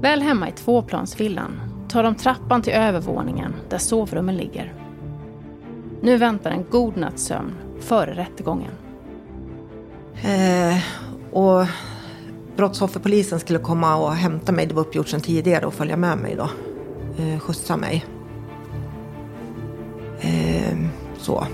Väl 0.00 0.22
hemma 0.22 0.48
i 0.48 0.52
tvåplansvillan 0.52 1.60
tar 1.88 2.02
de 2.02 2.14
trappan 2.14 2.62
till 2.62 2.72
övervåningen 2.72 3.54
där 3.68 3.78
sovrummen 3.78 4.36
ligger. 4.36 4.72
Nu 6.02 6.16
väntar 6.16 6.50
en 6.50 6.64
god 6.70 6.96
natts 6.96 7.22
sömn 7.22 7.54
före 7.80 8.14
rättegången. 8.14 8.70
Eh, 10.22 10.78
och 11.32 11.66
brottsofferpolisen 12.56 13.40
skulle 13.40 13.58
komma 13.58 13.96
och 13.96 14.12
hämta 14.14 14.52
mig. 14.52 14.66
Det 14.66 14.74
var 14.74 14.82
uppgjort 14.82 15.08
sedan 15.08 15.20
tidigare 15.20 15.66
och 15.66 15.74
följa 15.74 15.96
med 15.96 16.18
mig 16.18 16.36
då. 16.36 16.48
Eh, 17.22 17.38
skjutsa 17.38 17.76
mig. 17.76 18.04
Eh, 20.20 20.78
så. 21.18 21.46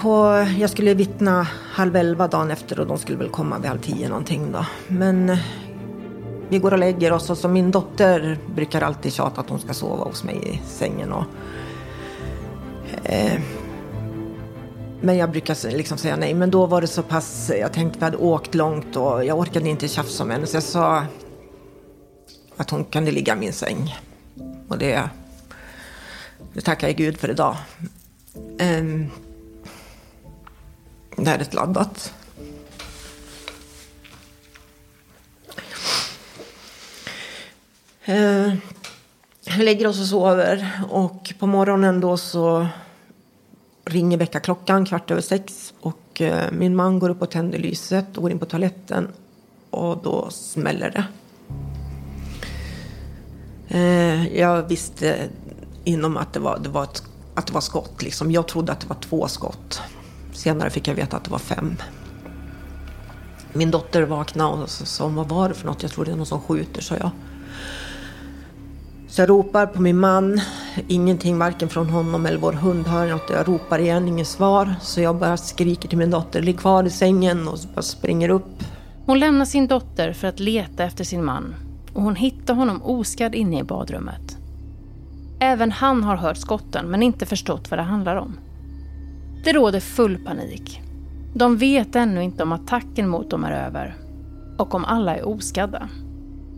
På, 0.00 0.46
jag 0.58 0.70
skulle 0.70 0.94
vittna 0.94 1.48
halv 1.72 1.96
elva 1.96 2.28
dagen 2.28 2.50
efter 2.50 2.80
och 2.80 2.86
de 2.86 2.98
skulle 2.98 3.18
väl 3.18 3.28
komma 3.28 3.58
vid 3.58 3.68
halv 3.68 3.80
tio 3.80 4.08
någonting 4.08 4.52
då. 4.52 4.66
Men 4.88 5.36
vi 6.48 6.58
går 6.58 6.72
och 6.72 6.78
lägger 6.78 7.12
oss 7.12 7.30
och 7.30 7.38
så 7.38 7.48
min 7.48 7.70
dotter 7.70 8.38
brukar 8.54 8.82
alltid 8.82 9.12
tjata 9.12 9.40
att 9.40 9.50
hon 9.50 9.58
ska 9.58 9.74
sova 9.74 10.04
hos 10.04 10.24
mig 10.24 10.40
i 10.42 10.60
sängen. 10.66 11.12
Och, 11.12 11.24
eh, 13.04 13.40
men 15.00 15.16
jag 15.16 15.30
brukar 15.30 15.70
liksom 15.70 15.98
säga 15.98 16.16
nej. 16.16 16.34
Men 16.34 16.50
då 16.50 16.66
var 16.66 16.80
det 16.80 16.86
så 16.86 17.02
pass, 17.02 17.50
jag 17.60 17.72
tänkte 17.72 17.98
vi 17.98 18.04
hade 18.04 18.16
åkt 18.16 18.54
långt 18.54 18.96
och 18.96 19.24
jag 19.24 19.38
orkade 19.38 19.68
inte 19.68 19.88
tjafsa 19.88 20.24
med 20.24 20.36
henne. 20.36 20.46
Så 20.46 20.56
jag 20.56 20.62
sa 20.62 21.04
att 22.56 22.70
hon 22.70 22.84
kunde 22.84 23.10
ligga 23.10 23.32
i 23.32 23.36
min 23.36 23.52
säng. 23.52 23.96
Och 24.68 24.78
det, 24.78 25.10
det 26.52 26.60
tackar 26.60 26.88
jag 26.88 26.96
Gud 26.96 27.18
för 27.18 27.30
idag. 27.30 27.56
Eh, 28.58 28.84
det 31.24 31.30
här 31.30 31.38
är 31.38 31.42
ett 31.42 31.54
laddat. 31.54 32.14
Eh, 38.04 38.52
vi 39.56 39.64
lägger 39.64 39.86
oss 39.86 40.00
och 40.00 40.06
sover 40.06 40.82
och 40.90 41.34
på 41.38 41.46
morgonen 41.46 42.00
då 42.00 42.16
så 42.16 42.66
ringer 43.84 44.18
väckarklockan 44.18 44.86
kvart 44.86 45.10
över 45.10 45.22
sex 45.22 45.74
och 45.80 46.20
eh, 46.20 46.52
min 46.52 46.76
man 46.76 46.98
går 46.98 47.10
upp 47.10 47.22
och 47.22 47.30
tänder 47.30 47.58
lyset 47.58 48.16
och 48.16 48.22
går 48.22 48.30
in 48.30 48.38
på 48.38 48.46
toaletten 48.46 49.08
och 49.70 50.02
då 50.02 50.30
smäller 50.30 50.90
det. 50.90 51.04
Eh, 53.68 54.38
jag 54.38 54.62
visste 54.62 55.28
inom 55.84 56.16
att 56.16 56.32
det 56.32 56.40
var, 56.40 56.58
det 56.58 56.68
var, 56.68 56.84
ett, 56.84 57.02
att 57.34 57.46
det 57.46 57.52
var 57.52 57.60
skott. 57.60 58.02
Liksom. 58.02 58.30
Jag 58.30 58.48
trodde 58.48 58.72
att 58.72 58.80
det 58.80 58.88
var 58.88 58.96
två 59.00 59.28
skott. 59.28 59.82
Senare 60.32 60.70
fick 60.70 60.88
jag 60.88 60.94
veta 60.94 61.16
att 61.16 61.24
det 61.24 61.30
var 61.30 61.38
fem. 61.38 61.76
Min 63.52 63.70
dotter 63.70 64.02
vaknade 64.02 64.62
och 64.62 64.70
sa 64.70 65.08
vad 65.08 65.28
var 65.28 65.48
det 65.48 65.54
för 65.54 65.66
något? 65.66 65.82
Jag 65.82 65.92
tror 65.92 66.04
det 66.04 66.10
är 66.10 66.16
någon 66.16 66.26
som 66.26 66.40
skjuter, 66.40 66.82
sa 66.82 66.96
jag. 66.96 67.10
Så 69.08 69.22
jag 69.22 69.28
ropar 69.28 69.66
på 69.66 69.82
min 69.82 69.98
man. 69.98 70.40
Ingenting, 70.88 71.38
varken 71.38 71.68
från 71.68 71.90
honom 71.90 72.26
eller 72.26 72.38
vår 72.38 72.52
hund 72.52 72.86
hör 72.86 73.06
något. 73.06 73.30
Jag 73.30 73.48
ropar 73.48 73.78
igen, 73.78 74.08
inget 74.08 74.26
svar. 74.26 74.74
Så 74.80 75.00
jag 75.00 75.16
bara 75.16 75.36
skriker 75.36 75.88
till 75.88 75.98
min 75.98 76.10
dotter, 76.10 76.42
ligg 76.42 76.58
kvar 76.58 76.84
i 76.84 76.90
sängen 76.90 77.48
och 77.48 77.58
bara 77.74 77.82
springer 77.82 78.28
upp. 78.28 78.64
Hon 79.06 79.18
lämnar 79.18 79.44
sin 79.44 79.66
dotter 79.66 80.12
för 80.12 80.28
att 80.28 80.40
leta 80.40 80.84
efter 80.84 81.04
sin 81.04 81.24
man. 81.24 81.54
Och 81.94 82.02
hon 82.02 82.16
hittar 82.16 82.54
honom 82.54 82.82
oskadd 82.82 83.34
inne 83.34 83.60
i 83.60 83.62
badrummet. 83.62 84.36
Även 85.40 85.72
han 85.72 86.04
har 86.04 86.16
hört 86.16 86.36
skotten 86.36 86.86
men 86.86 87.02
inte 87.02 87.26
förstått 87.26 87.70
vad 87.70 87.78
det 87.78 87.84
handlar 87.84 88.16
om. 88.16 88.36
Det 89.44 89.52
råder 89.52 89.80
full 89.80 90.18
panik. 90.18 90.80
De 91.34 91.56
vet 91.56 91.96
ännu 91.96 92.22
inte 92.22 92.42
om 92.42 92.52
attacken 92.52 93.08
mot 93.08 93.30
dem 93.30 93.44
är 93.44 93.66
över. 93.66 93.96
Och 94.56 94.74
om 94.74 94.84
alla 94.84 95.16
är 95.16 95.28
oskadda. 95.28 95.88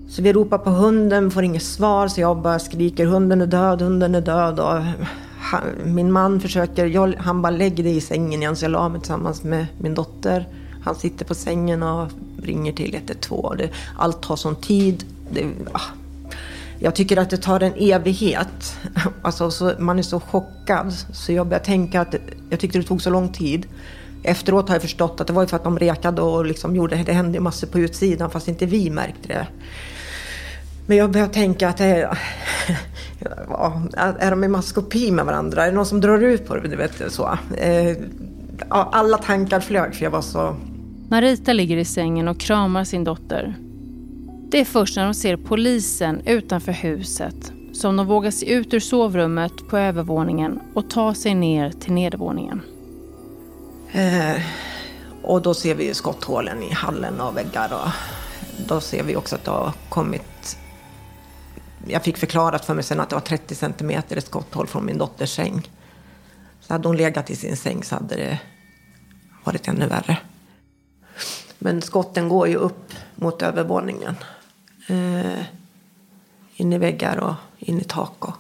Så 0.08 0.22
vi 0.22 0.32
ropar 0.32 0.58
på 0.58 0.70
hunden, 0.70 1.30
får 1.30 1.44
inget 1.44 1.62
svar 1.62 2.08
så 2.08 2.20
jag 2.20 2.42
bara 2.42 2.58
skriker 2.58 3.06
hunden 3.06 3.40
är 3.40 3.46
död, 3.46 3.82
hunden 3.82 4.14
är 4.14 4.20
död. 4.20 4.60
Och 4.60 4.82
han, 5.38 5.62
min 5.84 6.12
man 6.12 6.40
försöker, 6.40 6.86
jag, 6.86 7.14
han 7.18 7.42
bara 7.42 7.50
lägger 7.50 7.84
dig 7.84 7.96
i 7.96 8.00
sängen 8.00 8.42
igen 8.42 8.56
så 8.56 8.64
jag 8.64 8.72
la 8.72 8.88
mig 8.88 9.00
tillsammans 9.00 9.42
med 9.42 9.66
min 9.78 9.94
dotter. 9.94 10.48
Han 10.84 10.94
sitter 10.94 11.24
på 11.24 11.34
sängen 11.34 11.82
och 11.82 12.10
ringer 12.42 12.72
till 12.72 12.94
112. 12.94 13.58
Allt 13.98 14.22
tar 14.22 14.36
sån 14.36 14.56
tid. 14.56 15.04
Det, 15.30 15.46
ah. 15.72 15.80
Jag 16.84 16.94
tycker 16.94 17.16
att 17.16 17.30
det 17.30 17.36
tar 17.36 17.62
en 17.62 17.72
evighet. 17.76 18.78
Alltså, 19.22 19.50
så, 19.50 19.72
man 19.78 19.98
är 19.98 20.02
så 20.02 20.20
chockad 20.20 20.92
så 21.12 21.32
jag 21.32 21.46
börjar 21.46 21.64
tänka 21.64 22.00
att 22.00 22.14
jag 22.50 22.60
tyckte 22.60 22.78
det 22.78 22.84
tog 22.84 23.02
så 23.02 23.10
lång 23.10 23.28
tid. 23.28 23.66
Efteråt 24.22 24.68
har 24.68 24.74
jag 24.74 24.82
förstått 24.82 25.20
att 25.20 25.26
det 25.26 25.32
var 25.32 25.46
för 25.46 25.56
att 25.56 25.64
de 25.64 25.78
rekade 25.78 26.22
och 26.22 26.46
liksom 26.46 26.76
gjorde, 26.76 26.96
det 26.96 27.12
hände 27.12 27.40
massor 27.40 27.66
på 27.66 27.78
utsidan 27.78 28.30
fast 28.30 28.48
inte 28.48 28.66
vi 28.66 28.90
märkte 28.90 29.28
det. 29.28 29.46
Men 30.86 30.96
jag 30.96 31.10
börjar 31.10 31.28
tänka 31.28 31.68
att 31.68 31.76
det 31.76 31.84
är, 31.84 32.18
är 34.18 34.30
de 34.30 34.44
i 34.44 34.48
maskopi 34.48 35.10
med 35.10 35.24
varandra? 35.24 35.64
Är 35.64 35.70
det 35.70 35.76
någon 35.76 35.86
som 35.86 36.00
drar 36.00 36.18
ut 36.18 36.46
på 36.46 36.56
det? 36.56 36.68
Du 36.68 36.76
vet, 36.76 37.12
så. 37.12 37.38
Eh, 37.58 37.96
alla 38.68 39.18
tankar 39.18 39.60
flög 39.60 39.94
för 39.94 40.04
jag 40.04 40.10
var 40.10 40.22
så... 40.22 40.56
Marita 41.08 41.52
ligger 41.52 41.76
i 41.76 41.84
sängen 41.84 42.28
och 42.28 42.40
kramar 42.40 42.84
sin 42.84 43.04
dotter. 43.04 43.56
Det 44.52 44.60
är 44.60 44.64
först 44.64 44.96
när 44.96 45.04
de 45.04 45.14
ser 45.14 45.36
polisen 45.36 46.22
utanför 46.26 46.72
huset 46.72 47.52
som 47.72 47.96
de 47.96 48.06
vågar 48.06 48.30
se 48.30 48.52
ut 48.52 48.74
ur 48.74 48.80
sovrummet 48.80 49.68
på 49.68 49.78
övervåningen 49.78 50.60
och 50.74 50.90
ta 50.90 51.14
sig 51.14 51.34
ner 51.34 51.70
till 51.70 51.92
nedervåningen. 51.92 52.62
Eh, 53.92 54.42
och 55.22 55.42
då 55.42 55.54
ser 55.54 55.74
vi 55.74 55.94
skotthålen 55.94 56.62
i 56.62 56.72
hallen 56.72 57.20
och 57.20 57.36
väggar 57.36 57.72
och 57.72 57.90
då 58.68 58.80
ser 58.80 59.02
vi 59.02 59.16
också 59.16 59.34
att 59.34 59.44
det 59.44 59.50
har 59.50 59.72
kommit 59.88 60.58
jag 61.86 62.04
fick 62.04 62.16
förklarat 62.16 62.64
för 62.64 62.74
mig 62.74 62.84
sen 62.84 63.00
att 63.00 63.08
det 63.08 63.16
var 63.16 63.20
30 63.20 63.54
centimeter 63.54 64.20
skotthål 64.20 64.66
från 64.66 64.86
min 64.86 64.98
dotters 64.98 65.30
säng. 65.30 65.70
Så 66.60 66.74
hade 66.74 66.88
hon 66.88 66.96
legat 66.96 67.30
i 67.30 67.36
sin 67.36 67.56
säng 67.56 67.84
så 67.84 67.94
hade 67.94 68.16
det 68.16 68.40
varit 69.44 69.68
ännu 69.68 69.86
värre. 69.86 70.18
Men 71.58 71.82
skotten 71.82 72.28
går 72.28 72.48
ju 72.48 72.56
upp 72.56 72.92
mot 73.14 73.42
övervåningen. 73.42 74.16
Eh, 74.86 75.44
in 76.56 76.72
i 76.72 76.78
väggar 76.78 77.16
och 77.16 77.34
in 77.58 77.80
i 77.80 77.84
tak. 77.84 78.28
Och, 78.28 78.34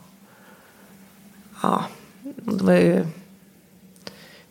ja, 1.62 1.84
det 2.22 2.64
var 2.64 2.72
ju... 2.72 3.06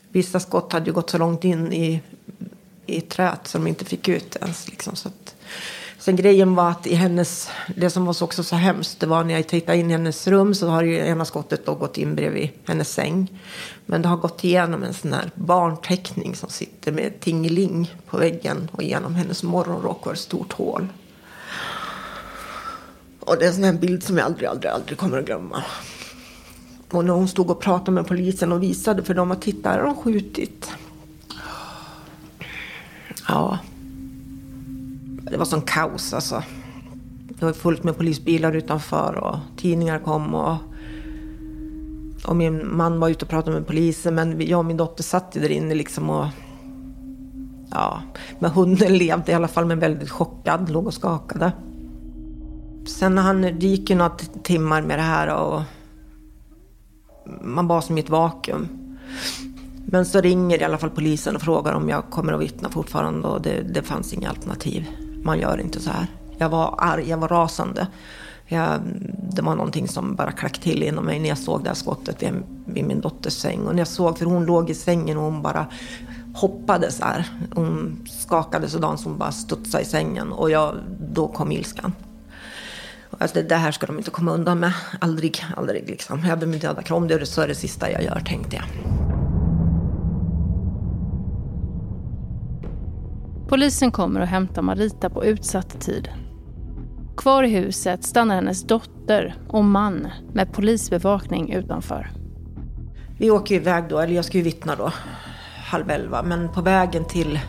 Vissa 0.09 0.39
skott 0.39 0.73
hade 0.73 0.85
ju 0.85 0.93
gått 0.93 1.09
så 1.09 1.17
långt 1.17 1.43
in 1.43 1.73
i, 1.73 2.01
i 2.85 3.01
träet 3.01 3.47
så 3.47 3.57
de 3.57 3.67
inte 3.67 3.85
fick 3.85 4.07
ut 4.07 4.35
ens. 4.35 4.69
Liksom, 4.69 4.95
så 4.95 5.07
att, 5.07 5.35
Sen 6.01 6.15
grejen 6.15 6.55
var 6.55 6.69
att 6.69 6.87
i 6.87 6.95
hennes, 6.95 7.49
det 7.75 7.89
som 7.89 8.05
var 8.05 8.23
också 8.23 8.43
så 8.43 8.55
hemskt, 8.55 8.99
det 8.99 9.05
var 9.05 9.23
när 9.23 9.33
jag 9.33 9.47
tittade 9.47 9.77
in 9.77 9.89
i 9.89 9.93
hennes 9.93 10.27
rum 10.27 10.53
så 10.53 10.67
har 10.67 10.83
ju 10.83 10.97
ena 10.97 11.25
skottet 11.25 11.65
då 11.65 11.75
gått 11.75 11.97
in 11.97 12.15
bredvid 12.15 12.49
hennes 12.67 12.93
säng. 12.93 13.41
Men 13.85 14.01
det 14.01 14.07
har 14.07 14.17
gått 14.17 14.43
igenom 14.43 14.83
en 14.83 14.93
sån 14.93 15.13
här 15.13 15.31
barnteckning 15.35 16.35
som 16.35 16.49
sitter 16.49 16.91
med 16.91 17.19
tingeling 17.19 17.95
på 18.05 18.17
väggen 18.17 18.69
och 18.71 18.83
genom 18.83 19.15
hennes 19.15 19.43
morgonrock 19.43 20.05
och 20.05 20.13
ett 20.13 20.19
stort 20.19 20.53
hål. 20.53 20.87
Och 23.25 23.37
det 23.37 23.45
är 23.45 23.47
en 23.47 23.55
sån 23.55 23.63
här 23.63 23.73
bild 23.73 24.03
som 24.03 24.17
jag 24.17 24.25
aldrig, 24.25 24.49
aldrig, 24.49 24.71
aldrig 24.71 24.97
kommer 24.97 25.19
att 25.19 25.25
glömma. 25.25 25.63
Och 26.91 27.05
när 27.05 27.13
hon 27.13 27.27
stod 27.27 27.49
och 27.49 27.61
pratade 27.61 27.91
med 27.91 28.07
polisen 28.07 28.51
och 28.51 28.63
visade 28.63 29.03
för 29.03 29.13
dem 29.13 29.31
att 29.31 29.41
titta, 29.41 29.69
här 29.69 29.79
har 29.79 29.85
de 29.85 29.95
skjutit. 29.95 30.71
Ja. 33.27 33.59
Det 35.31 35.37
var 35.37 35.45
sån 35.45 35.61
kaos 35.61 36.13
alltså. 36.13 36.43
Det 37.27 37.45
var 37.45 37.53
fullt 37.53 37.83
med 37.83 37.97
polisbilar 37.97 38.55
utanför 38.55 39.15
och 39.15 39.37
tidningar 39.57 39.99
kom 39.99 40.35
och 40.35 40.57
Och 42.25 42.35
min 42.35 42.75
man 42.77 42.99
var 42.99 43.09
ute 43.09 43.25
och 43.25 43.29
pratade 43.31 43.57
med 43.57 43.67
polisen 43.67 44.15
men 44.15 44.47
jag 44.47 44.59
och 44.59 44.65
min 44.65 44.77
dotter 44.77 45.03
satt 45.03 45.31
där 45.31 45.51
inne 45.51 45.75
liksom 45.75 46.09
och... 46.09 46.25
Ja, 47.71 48.01
men 48.39 48.51
hunden 48.51 48.97
levde 48.97 49.31
i 49.31 49.35
alla 49.35 49.47
fall 49.47 49.65
men 49.65 49.79
väldigt 49.79 50.09
chockad, 50.09 50.69
låg 50.69 50.87
och 50.87 50.93
skakade. 50.93 51.51
Sen 52.85 53.15
när 53.15 53.21
han, 53.21 53.41
det 53.41 53.67
gick 53.67 53.89
ju 53.89 53.95
några 53.95 54.15
timmar 54.43 54.81
med 54.81 54.99
det 54.99 55.03
här 55.03 55.35
och 55.35 55.61
man 57.41 57.67
var 57.67 57.81
som 57.81 57.97
i 57.97 58.01
ett 58.01 58.09
vakuum. 58.09 58.67
Men 59.85 60.05
så 60.05 60.21
ringer 60.21 60.61
i 60.61 60.63
alla 60.63 60.77
fall 60.77 60.89
polisen 60.89 61.35
och 61.35 61.41
frågar 61.41 61.73
om 61.73 61.89
jag 61.89 62.03
kommer 62.09 62.33
att 62.33 62.41
vittna 62.41 62.69
fortfarande 62.69 63.27
och 63.27 63.41
det, 63.41 63.61
det 63.61 63.81
fanns 63.81 64.13
inga 64.13 64.29
alternativ. 64.29 64.87
Man 65.23 65.39
gör 65.39 65.61
inte 65.61 65.79
så 65.79 65.89
här. 65.89 66.07
Jag 66.37 66.49
var 66.49 66.75
arg, 66.77 67.09
jag 67.09 67.17
var 67.17 67.27
rasande. 67.27 67.87
Jag, 68.47 68.79
det 69.35 69.41
var 69.41 69.55
någonting 69.55 69.87
som 69.87 70.15
bara 70.15 70.31
klack 70.31 70.59
till 70.59 70.83
inom 70.83 71.05
mig 71.05 71.19
när 71.19 71.29
jag 71.29 71.37
såg 71.37 71.63
det 71.63 71.69
här 71.69 71.75
skottet 71.75 72.23
vid, 72.23 72.33
vid 72.65 72.85
min 72.85 73.01
dotters 73.01 73.33
säng. 73.33 73.59
Och 73.67 73.75
när 73.75 73.79
jag 73.79 73.87
såg, 73.87 74.17
för 74.17 74.25
hon 74.25 74.45
låg 74.45 74.69
i 74.69 74.73
sängen 74.73 75.17
och 75.17 75.23
hon 75.23 75.41
bara 75.41 75.65
hoppade 76.35 76.91
så 76.91 77.03
här. 77.03 77.29
Hon 77.55 77.99
skakade 78.09 78.69
sådant 78.69 78.99
som 78.99 79.17
bara 79.17 79.31
studsade 79.31 79.83
i 79.83 79.85
sängen 79.85 80.31
och 80.31 80.51
jag, 80.51 80.75
då 81.13 81.27
kom 81.27 81.51
ilskan. 81.51 81.93
Alltså 83.17 83.35
det, 83.35 83.43
det, 83.43 83.55
här 83.55 83.71
ska 83.71 83.85
de 83.85 83.97
inte 83.97 84.11
komma 84.11 84.31
undan 84.31 84.59
med. 84.59 84.73
Aldrig, 84.99 85.45
aldrig 85.57 85.89
liksom. 85.89 86.15
Jag 86.15 86.39
behöver 86.39 86.55
inte 86.55 86.67
döda 86.67 86.81
Krom, 86.81 87.07
det 87.07 87.13
är 87.13 87.25
så 87.25 87.41
är 87.41 87.47
det 87.47 87.55
sista 87.55 87.91
jag 87.91 88.03
gör 88.03 88.19
tänkte 88.19 88.55
jag. 88.55 88.65
Polisen 93.49 93.91
kommer 93.91 94.21
och 94.21 94.27
hämtar 94.27 94.61
Marita 94.61 95.09
på 95.09 95.25
utsatt 95.25 95.81
tid. 95.81 96.09
Kvar 97.17 97.43
i 97.43 97.49
huset 97.49 98.03
stannar 98.03 98.35
hennes 98.35 98.63
dotter 98.63 99.35
och 99.49 99.63
man 99.63 100.07
med 100.33 100.53
polisbevakning 100.53 101.53
utanför. 101.53 102.11
Vi 103.19 103.31
åker 103.31 103.55
iväg 103.55 103.83
då, 103.89 103.99
eller 103.99 104.15
jag 104.15 104.25
ska 104.25 104.37
ju 104.37 104.43
vittna 104.43 104.75
då, 104.75 104.91
halv 105.65 105.89
elva. 105.89 106.23
Men 106.23 106.49
på 106.49 106.61
vägen 106.61 107.05
till 107.05 107.39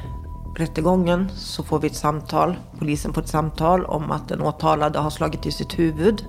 rättegången 0.56 1.30
så 1.34 1.62
får 1.62 1.78
vi 1.78 1.86
ett 1.86 1.96
samtal, 1.96 2.56
polisen 2.78 3.12
får 3.12 3.22
ett 3.22 3.28
samtal 3.28 3.84
om 3.84 4.10
att 4.10 4.28
den 4.28 4.42
åtalade 4.42 4.98
har 4.98 5.10
slagit 5.10 5.46
i 5.46 5.52
sitt 5.52 5.78
huvud 5.78 6.24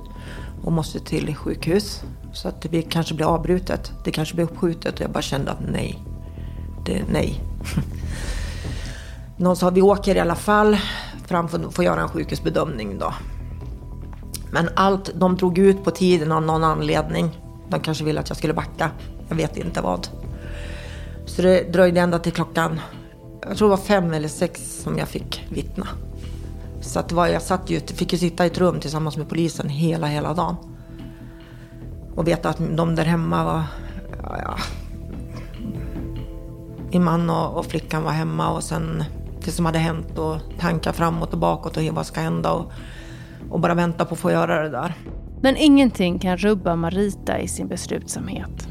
och 0.64 0.72
måste 0.72 1.00
till 1.00 1.36
sjukhus. 1.36 2.04
Så 2.34 2.48
att 2.48 2.62
det 2.62 2.82
kanske 2.82 3.16
blir 3.16 3.26
avbrutet, 3.26 3.92
det 4.04 4.12
kanske 4.12 4.36
blir 4.36 4.46
uppskjutet 4.46 4.96
och 4.96 5.02
jag 5.02 5.12
bara 5.12 5.22
kände 5.22 5.52
att 5.52 5.60
nej, 5.72 6.00
det, 6.86 7.04
nej. 7.12 7.44
Någon 9.38 9.56
sa 9.56 9.70
vi 9.70 9.82
åker 9.82 10.16
i 10.16 10.20
alla 10.20 10.36
fall 10.36 10.78
fram 11.28 11.48
för 11.48 11.68
att 11.68 11.74
få 11.74 11.84
göra 11.84 12.02
en 12.02 12.10
sjukhusbedömning 12.10 13.00
då. 13.00 13.14
Men 14.52 14.70
allt, 14.76 15.12
de 15.16 15.36
drog 15.36 15.58
ut 15.58 15.84
på 15.84 15.92
tiden 15.92 16.32
av 16.32 16.44
någon 16.44 16.64
anledning. 16.64 17.40
De 17.70 17.80
kanske 17.80 18.04
ville 18.04 18.20
att 18.20 18.30
jag 18.30 18.38
skulle 18.38 18.54
backa. 18.54 18.92
Jag 19.30 19.36
vet 19.36 19.58
inte 19.58 19.82
vad. 19.82 20.08
Så 21.26 21.42
det 21.42 21.74
dröjde 21.74 22.00
ända 22.00 22.20
till 22.20 22.32
klockan, 22.32 22.80
jag 23.48 23.58
tror 23.58 23.70
det 23.70 23.76
var 23.76 23.84
fem 23.84 24.14
eller 24.14 24.28
sex 24.28 24.82
som 24.84 24.98
jag 24.98 25.08
fick 25.08 25.46
vittna. 25.50 25.88
Så 26.82 27.00
att 27.00 27.12
var, 27.12 27.28
jag 27.28 27.42
satt 27.42 27.70
ju, 27.70 27.80
fick 27.80 28.14
ju 28.14 28.20
sitta 28.20 28.44
i 28.44 28.48
ett 28.48 28.58
rum 28.58 28.80
tillsammans 28.80 29.18
med 29.18 29.30
polisen 29.30 29.70
hela, 29.70 30.08
hela 30.08 30.34
dagen. 30.34 30.56
Och 32.16 32.28
veta 32.28 32.50
att 32.50 32.62
de 32.78 32.96
där 32.96 33.06
hemma 33.06 33.44
var, 33.44 33.64
ja, 34.24 34.38
ja. 34.42 34.58
Min 36.92 37.04
man 37.04 37.30
och, 37.30 37.58
och 37.58 37.66
flickan 37.66 38.04
var 38.04 38.12
hemma 38.12 38.50
och 38.50 38.64
sen 38.64 39.04
det 39.46 39.52
som 39.52 39.66
hade 39.66 39.80
hänt 39.80 40.18
och 40.18 40.38
tankar 40.60 40.92
framåt 40.92 41.34
och 41.34 41.40
bakåt 41.40 41.78
och 41.78 41.84
vad 41.84 42.06
ska 42.06 42.22
hända 42.22 42.52
och, 42.52 42.72
och 43.50 43.60
bara 43.60 43.74
vänta 43.74 44.06
på 44.06 44.14
att 44.14 44.20
få 44.20 44.32
göra 44.32 44.64
det 44.64 44.70
där. 44.70 44.94
Men 45.42 45.58
ingenting 45.58 46.20
kan 46.20 46.38
rubba 46.38 46.76
Marita 46.76 47.40
i 47.40 47.48
sin 47.48 47.68
beslutsamhet. 47.68 48.68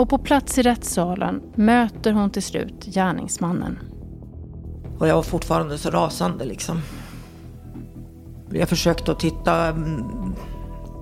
Och 0.00 0.08
på 0.08 0.18
plats 0.18 0.58
i 0.58 0.62
rättssalen 0.62 1.42
möter 1.54 2.12
hon 2.12 2.30
till 2.30 2.42
slut 2.42 2.84
gärningsmannen. 2.84 3.78
Och 4.98 5.08
jag 5.08 5.14
var 5.14 5.22
fortfarande 5.22 5.78
så 5.78 5.90
rasande 5.90 6.44
liksom. 6.44 6.80
Jag 8.50 8.68
försökte 8.68 9.12
att 9.12 9.20
titta. 9.20 9.66
Mm, 9.66 10.04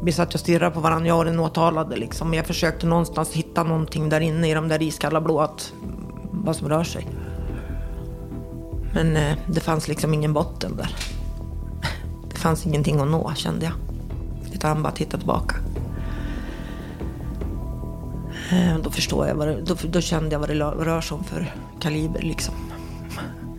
vi 0.05 0.13
satt 0.13 0.35
och 0.35 0.41
stirrade 0.41 0.75
på 0.75 0.81
varandra, 0.81 1.09
jag 1.09 1.19
och 1.19 1.25
den 1.25 1.41
åtalade 1.41 1.97
liksom. 1.97 2.35
Jag 2.35 2.47
försökte 2.47 2.87
någonstans 2.87 3.33
hitta 3.33 3.63
någonting 3.63 4.09
där 4.09 4.21
inne 4.21 4.51
i 4.51 4.55
de 4.55 4.69
där 4.69 4.83
iskalla 4.83 5.21
blå, 5.21 5.41
att, 5.41 5.73
mm, 5.83 5.95
vad 6.33 6.57
som 6.57 6.69
rör 6.69 6.85
sig. 6.85 7.07
Men 8.95 9.17
eh, 9.17 9.37
det 9.47 9.61
fanns 9.61 9.89
liksom 9.89 10.15
ingen 10.15 10.33
botten 10.33 10.77
där. 10.77 10.97
Det 12.31 12.37
fanns 12.37 12.67
ingenting 12.67 13.01
att 13.01 13.09
nå 13.09 13.33
kände 13.35 13.65
jag. 13.65 13.75
Utan 14.55 14.71
han 14.71 14.83
bara 14.83 14.93
tittade 14.93 15.19
tillbaka. 15.19 15.57
Eh, 18.51 18.79
då 18.79 18.91
förstår 18.91 19.27
jag 19.27 19.35
vad 19.35 19.49
det, 19.49 19.61
då, 19.61 19.77
då 19.89 20.01
kände 20.01 20.35
jag 20.35 20.41
vad 20.41 20.49
det 20.49 20.55
rör 20.55 21.01
sig 21.01 21.15
om 21.15 21.25
för 21.25 21.55
kaliber 21.81 22.23
liksom. 22.23 22.55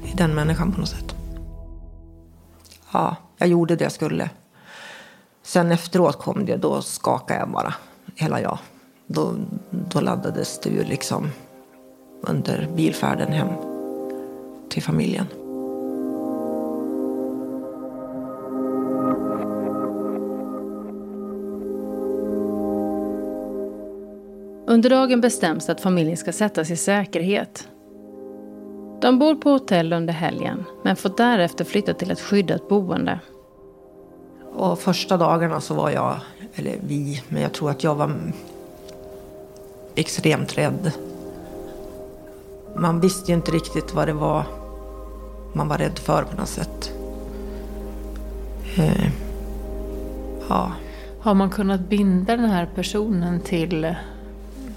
I 0.04 0.15
den 0.15 0.36
människan 0.36 0.71
på 0.71 0.80
något 0.80 0.89
sätt. 0.89 1.15
Ja, 2.91 3.15
jag 3.38 3.49
gjorde 3.49 3.75
det 3.75 3.84
jag 3.84 3.91
skulle. 3.91 4.30
Sen 5.43 5.71
efteråt 5.71 6.17
kom 6.17 6.45
det, 6.45 6.58
då 6.58 6.82
skakade 6.82 7.39
jag 7.39 7.49
bara. 7.49 7.73
Hela 8.15 8.41
jag. 8.41 8.58
Då, 9.08 9.34
då 9.69 10.02
laddades 10.02 10.60
det 10.60 10.69
ju 10.69 10.84
liksom 10.84 11.30
under 12.21 12.69
bilfärden 12.75 13.32
hem 13.32 13.49
till 14.69 14.84
familjen. 14.84 15.25
Under 24.69 24.89
dagen 24.89 25.21
bestäms 25.21 25.69
att 25.69 25.82
familjen 25.82 26.17
ska 26.17 26.32
sättas 26.32 26.71
i 26.71 26.75
säkerhet. 26.75 27.67
De 29.01 29.19
bor 29.19 29.36
på 29.36 29.49
hotell 29.49 29.93
under 29.93 30.13
helgen 30.13 30.65
men 30.84 30.95
får 30.95 31.12
därefter 31.17 31.65
flytta 31.65 31.93
till 31.93 32.12
ett 32.12 32.19
skyddat 32.19 32.69
boende. 32.69 33.19
Och 34.55 34.79
första 34.79 35.17
dagarna 35.17 35.62
så 35.62 35.73
var 35.73 35.89
jag, 35.89 36.15
eller 36.55 36.75
vi, 36.88 37.23
men 37.27 37.41
jag 37.41 37.53
tror 37.53 37.69
att 37.69 37.84
jag 37.84 37.95
var 37.95 38.12
extremt 39.95 40.58
rädd. 40.58 40.91
Man 42.75 42.99
visste 42.99 43.32
ju 43.32 43.36
inte 43.36 43.51
riktigt 43.51 43.93
vad 43.93 44.08
det 44.08 44.13
var 44.13 44.43
man 45.53 45.67
var 45.67 45.77
rädd 45.77 45.99
för 45.99 46.23
på 46.23 46.38
något 46.38 46.49
sätt. 46.49 46.91
Eh, 48.77 49.12
ja. 50.49 50.71
Har 51.19 51.34
man 51.34 51.49
kunnat 51.49 51.82
binda 51.82 52.38
den 52.38 52.49
här 52.49 52.69
personen 52.75 53.39
till 53.39 53.95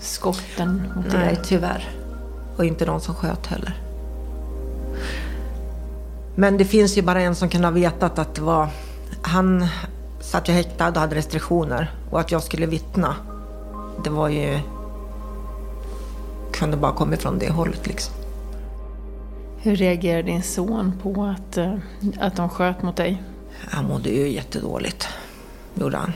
skotten 0.03 0.93
mot 0.97 1.13
Nej, 1.13 1.41
tyvärr. 1.45 1.91
Och 2.57 2.65
inte 2.65 2.87
någon 2.87 3.01
som 3.01 3.15
sköt 3.15 3.47
heller. 3.47 3.81
Men 6.35 6.59
det 6.59 6.65
finns 6.65 6.99
ju 6.99 7.03
bara 7.03 7.21
en 7.21 7.35
som 7.35 7.49
kan 7.49 7.65
ha 7.65 7.71
vetat 7.71 8.19
att 8.19 8.35
det 8.35 8.43
var... 8.43 8.69
Han 9.23 9.67
satt 10.21 10.49
ju 10.49 10.53
häktad 10.53 10.89
och 10.89 10.97
hade 10.97 11.17
restriktioner. 11.17 11.91
Och 12.11 12.21
att 12.21 12.33
jag 12.33 12.43
skulle 12.43 12.67
vittna, 12.67 13.17
det 14.05 14.11
var 14.11 14.29
ju... 14.29 14.59
Kunde 16.53 16.77
bara 16.77 16.93
komma 16.93 17.17
från 17.17 17.39
det 17.39 17.51
hållet 17.51 17.87
liksom. 17.87 18.15
Hur 19.59 19.77
reagerade 19.77 20.23
din 20.23 20.43
son 20.43 20.93
på 21.03 21.25
att, 21.25 21.57
eh, 21.57 21.75
att 22.21 22.37
de 22.37 22.49
sköt 22.49 22.83
mot 22.83 22.97
dig? 22.97 23.23
Han 23.69 23.85
mådde 23.85 24.11
ju 24.11 24.29
jättedåligt, 24.29 25.09
gjorde 25.75 25.97
han. 25.97 26.13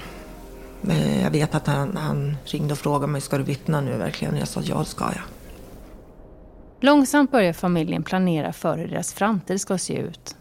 Jag 1.23 1.31
vet 1.31 1.55
att 1.55 1.67
han, 1.67 1.97
han 1.97 2.37
ringde 2.45 2.73
och 2.73 2.79
frågade 2.79 3.13
mig, 3.13 3.21
ska 3.21 3.39
du 3.39 3.45
vittna 3.45 3.81
nu 3.81 3.97
verkligen? 3.97 4.37
Jag 4.37 4.49
sa, 4.49 4.61
ja 4.61 4.79
det 4.79 4.85
ska 4.85 5.05
jag. 5.05 5.23
Långsamt 6.81 7.33
börjar 7.33 7.53
familjen 7.53 8.03
planera 8.03 8.53
för 8.53 8.79
hur 8.79 8.89
deras 8.89 9.13
framtid 9.13 9.61
ska 9.61 9.79
se 9.79 9.99
ut. 9.99 10.37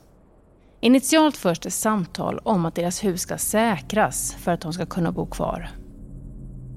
Initialt 0.81 1.37
förs 1.37 1.59
det 1.59 1.71
samtal 1.71 2.39
om 2.43 2.65
att 2.65 2.75
deras 2.75 3.03
hus 3.03 3.21
ska 3.21 3.37
säkras 3.37 4.35
för 4.39 4.51
att 4.51 4.61
de 4.61 4.73
ska 4.73 4.85
kunna 4.85 5.11
bo 5.11 5.25
kvar. 5.25 5.69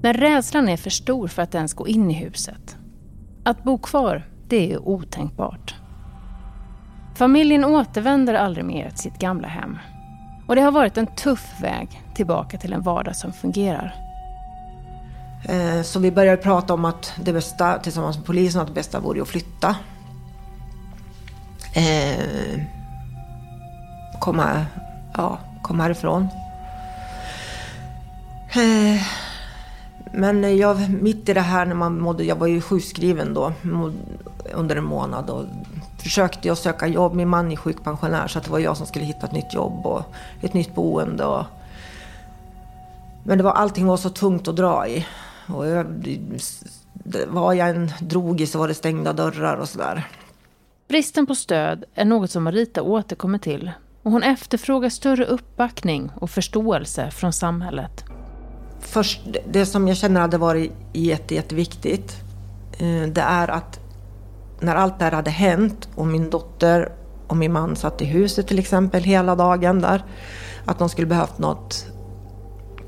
Men 0.01 0.13
rädslan 0.13 0.69
är 0.69 0.77
för 0.77 0.89
stor 0.89 1.27
för 1.27 1.41
att 1.41 1.55
ens 1.55 1.73
gå 1.73 1.87
in 1.87 2.11
i 2.11 2.13
huset. 2.13 2.77
Att 3.43 3.63
bo 3.63 3.77
kvar, 3.77 4.29
det 4.47 4.73
är 4.73 4.87
otänkbart. 4.87 5.75
Familjen 7.15 7.65
återvänder 7.65 8.33
aldrig 8.33 8.65
mer 8.65 8.89
till 8.89 8.99
sitt 8.99 9.19
gamla 9.19 9.47
hem. 9.47 9.77
Och 10.49 10.55
det 10.55 10.61
har 10.61 10.71
varit 10.71 10.97
en 10.97 11.07
tuff 11.07 11.61
väg 11.61 12.01
tillbaka 12.13 12.57
till 12.57 12.73
en 12.73 12.81
vardag 12.81 13.15
som 13.15 13.33
fungerar. 13.33 13.95
Eh, 15.43 15.81
så 15.81 15.99
vi 15.99 16.11
började 16.11 16.41
prata 16.41 16.73
om 16.73 16.85
att 16.85 17.13
det 17.23 17.33
bästa, 17.33 17.79
tillsammans 17.79 18.17
med 18.17 18.25
polisen, 18.25 18.61
att 18.61 18.67
det 18.67 18.73
bästa 18.73 18.99
vore 18.99 19.21
att 19.21 19.27
flytta. 19.27 19.75
Eh, 21.73 22.61
komma, 24.19 24.65
ja, 25.13 25.39
komma 25.61 25.83
härifrån. 25.83 26.27
Eh, 28.53 29.01
men 30.13 30.57
jag, 30.57 30.89
mitt 30.89 31.29
i 31.29 31.33
det 31.33 31.41
här 31.41 31.65
när 31.65 31.75
man 31.75 31.99
mådde, 31.99 32.23
jag 32.23 32.35
var 32.35 32.47
ju 32.47 32.61
sjukskriven 32.61 33.33
då 33.33 33.53
under 34.53 34.75
en 34.75 34.83
månad 34.83 35.29
och 35.29 35.45
försökte 35.97 36.47
jag 36.47 36.57
söka 36.57 36.87
jobb. 36.87 37.13
Min 37.13 37.29
man 37.29 37.51
är 37.51 37.55
sjukpensionär 37.55 38.27
så 38.27 38.39
det 38.39 38.49
var 38.49 38.59
jag 38.59 38.77
som 38.77 38.87
skulle 38.87 39.05
hitta 39.05 39.25
ett 39.27 39.31
nytt 39.31 39.53
jobb 39.53 39.85
och 39.85 40.01
ett 40.41 40.53
nytt 40.53 40.75
boende. 40.75 41.25
Och... 41.25 41.45
Men 43.23 43.37
det 43.37 43.43
var, 43.43 43.51
allting 43.51 43.85
var 43.85 43.97
så 43.97 44.09
tungt 44.09 44.47
att 44.47 44.55
dra 44.55 44.87
i. 44.87 45.05
Och 45.47 45.67
jag, 45.67 45.85
var 47.27 47.53
jag 47.53 47.69
en 47.69 47.91
drog 47.99 48.41
i 48.41 48.47
så 48.47 48.59
var 48.59 48.67
det 48.67 48.73
stängda 48.73 49.13
dörrar 49.13 49.57
och 49.57 49.69
sådär. 49.69 50.07
Bristen 50.87 51.25
på 51.25 51.35
stöd 51.35 51.83
är 51.95 52.05
något 52.05 52.31
som 52.31 52.43
Marita 52.43 52.81
återkommer 52.81 53.37
till 53.37 53.71
och 54.03 54.11
hon 54.11 54.23
efterfrågar 54.23 54.89
större 54.89 55.25
uppbackning 55.25 56.11
och 56.15 56.29
förståelse 56.29 57.11
från 57.11 57.33
samhället. 57.33 58.03
Först, 58.79 59.21
det 59.47 59.65
som 59.65 59.87
jag 59.87 59.97
känner 59.97 60.21
hade 60.21 60.37
varit 60.37 60.71
jätte, 60.93 61.35
jätteviktigt 61.35 62.15
eh, 62.79 63.09
det 63.09 63.21
är 63.21 63.47
att 63.47 63.79
när 64.61 64.75
allt 64.75 64.99
det 64.99 65.05
här 65.05 65.11
hade 65.11 65.31
hänt 65.31 65.89
och 65.95 66.07
min 66.07 66.29
dotter 66.29 66.91
och 67.27 67.37
min 67.37 67.51
man 67.51 67.75
satt 67.75 68.01
i 68.01 68.05
huset 68.05 68.47
till 68.47 68.59
exempel 68.59 69.03
hela 69.03 69.35
dagen 69.35 69.81
där. 69.81 70.03
Att 70.65 70.79
de 70.79 70.89
skulle 70.89 71.07
behövt 71.07 71.37
något 71.37 71.85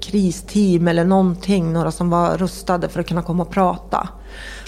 kristeam 0.02 0.88
eller 0.88 1.06
någonting, 1.06 1.74
några 1.74 1.92
som 1.92 2.10
var 2.10 2.38
rustade 2.38 2.90
för 2.90 3.00
att 3.00 3.08
kunna 3.08 3.22
komma 3.22 3.44
och 3.44 3.52
prata. 3.52 4.10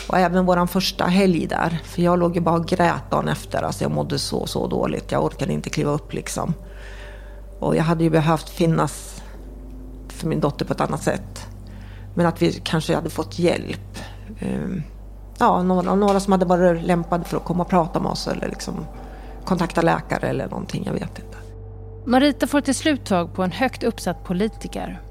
Och 0.10 0.18
även 0.18 0.46
vår 0.46 0.68
första 0.68 1.06
helg 1.06 1.48
där, 1.48 1.82
för 1.84 2.02
jag 2.02 2.20
låg 2.20 2.36
ju 2.36 2.42
bara 2.42 2.56
och 2.56 2.68
grät 2.68 3.12
dagen 3.12 3.28
efter. 3.28 3.62
Alltså 3.64 3.84
jag 3.84 3.92
mådde 3.92 4.20
så, 4.20 4.46
så 4.46 4.68
dåligt. 4.68 5.12
Jag 5.12 5.24
orkade 5.24 5.54
inte 5.54 5.70
kliva 5.70 5.92
upp 5.92 6.14
liksom. 6.14 6.54
Och 7.60 7.76
jag 7.76 7.84
hade 7.84 8.04
ju 8.04 8.10
behövt 8.10 8.50
finnas 8.50 9.24
för 10.08 10.28
min 10.28 10.40
dotter 10.40 10.66
på 10.66 10.74
ett 10.74 10.82
annat 10.82 11.04
sätt. 11.04 11.48
Men 12.14 12.26
att 12.26 12.42
vi 12.42 12.62
kanske 12.64 12.96
hade 12.96 13.10
fått 13.10 13.40
hjälp. 13.40 14.00
Um, 14.42 14.84
ja, 15.40 15.64
några, 15.64 15.96
några 15.96 16.20
som 16.20 16.32
hade 16.32 16.46
varit 16.46 16.84
lämpade 16.84 17.24
för 17.24 17.38
att 17.38 17.44
komma 17.44 17.64
och 17.64 17.70
prata 17.70 18.00
med 18.00 18.12
oss 18.12 18.28
eller 18.28 18.48
liksom 18.48 18.86
kontakta 19.46 19.82
läkare 19.82 20.28
eller 20.28 20.48
någonting, 20.48 20.84
jag 20.86 20.94
vet 20.94 21.20
inte. 21.20 21.38
Marita 22.06 22.48
får 22.48 22.62
till 22.62 22.76
slut 22.76 23.06
tag 23.06 23.34
på 23.34 23.44
en 23.44 23.52
högt 23.52 23.84
uppsatt 23.84 24.24
politiker. 24.24 25.02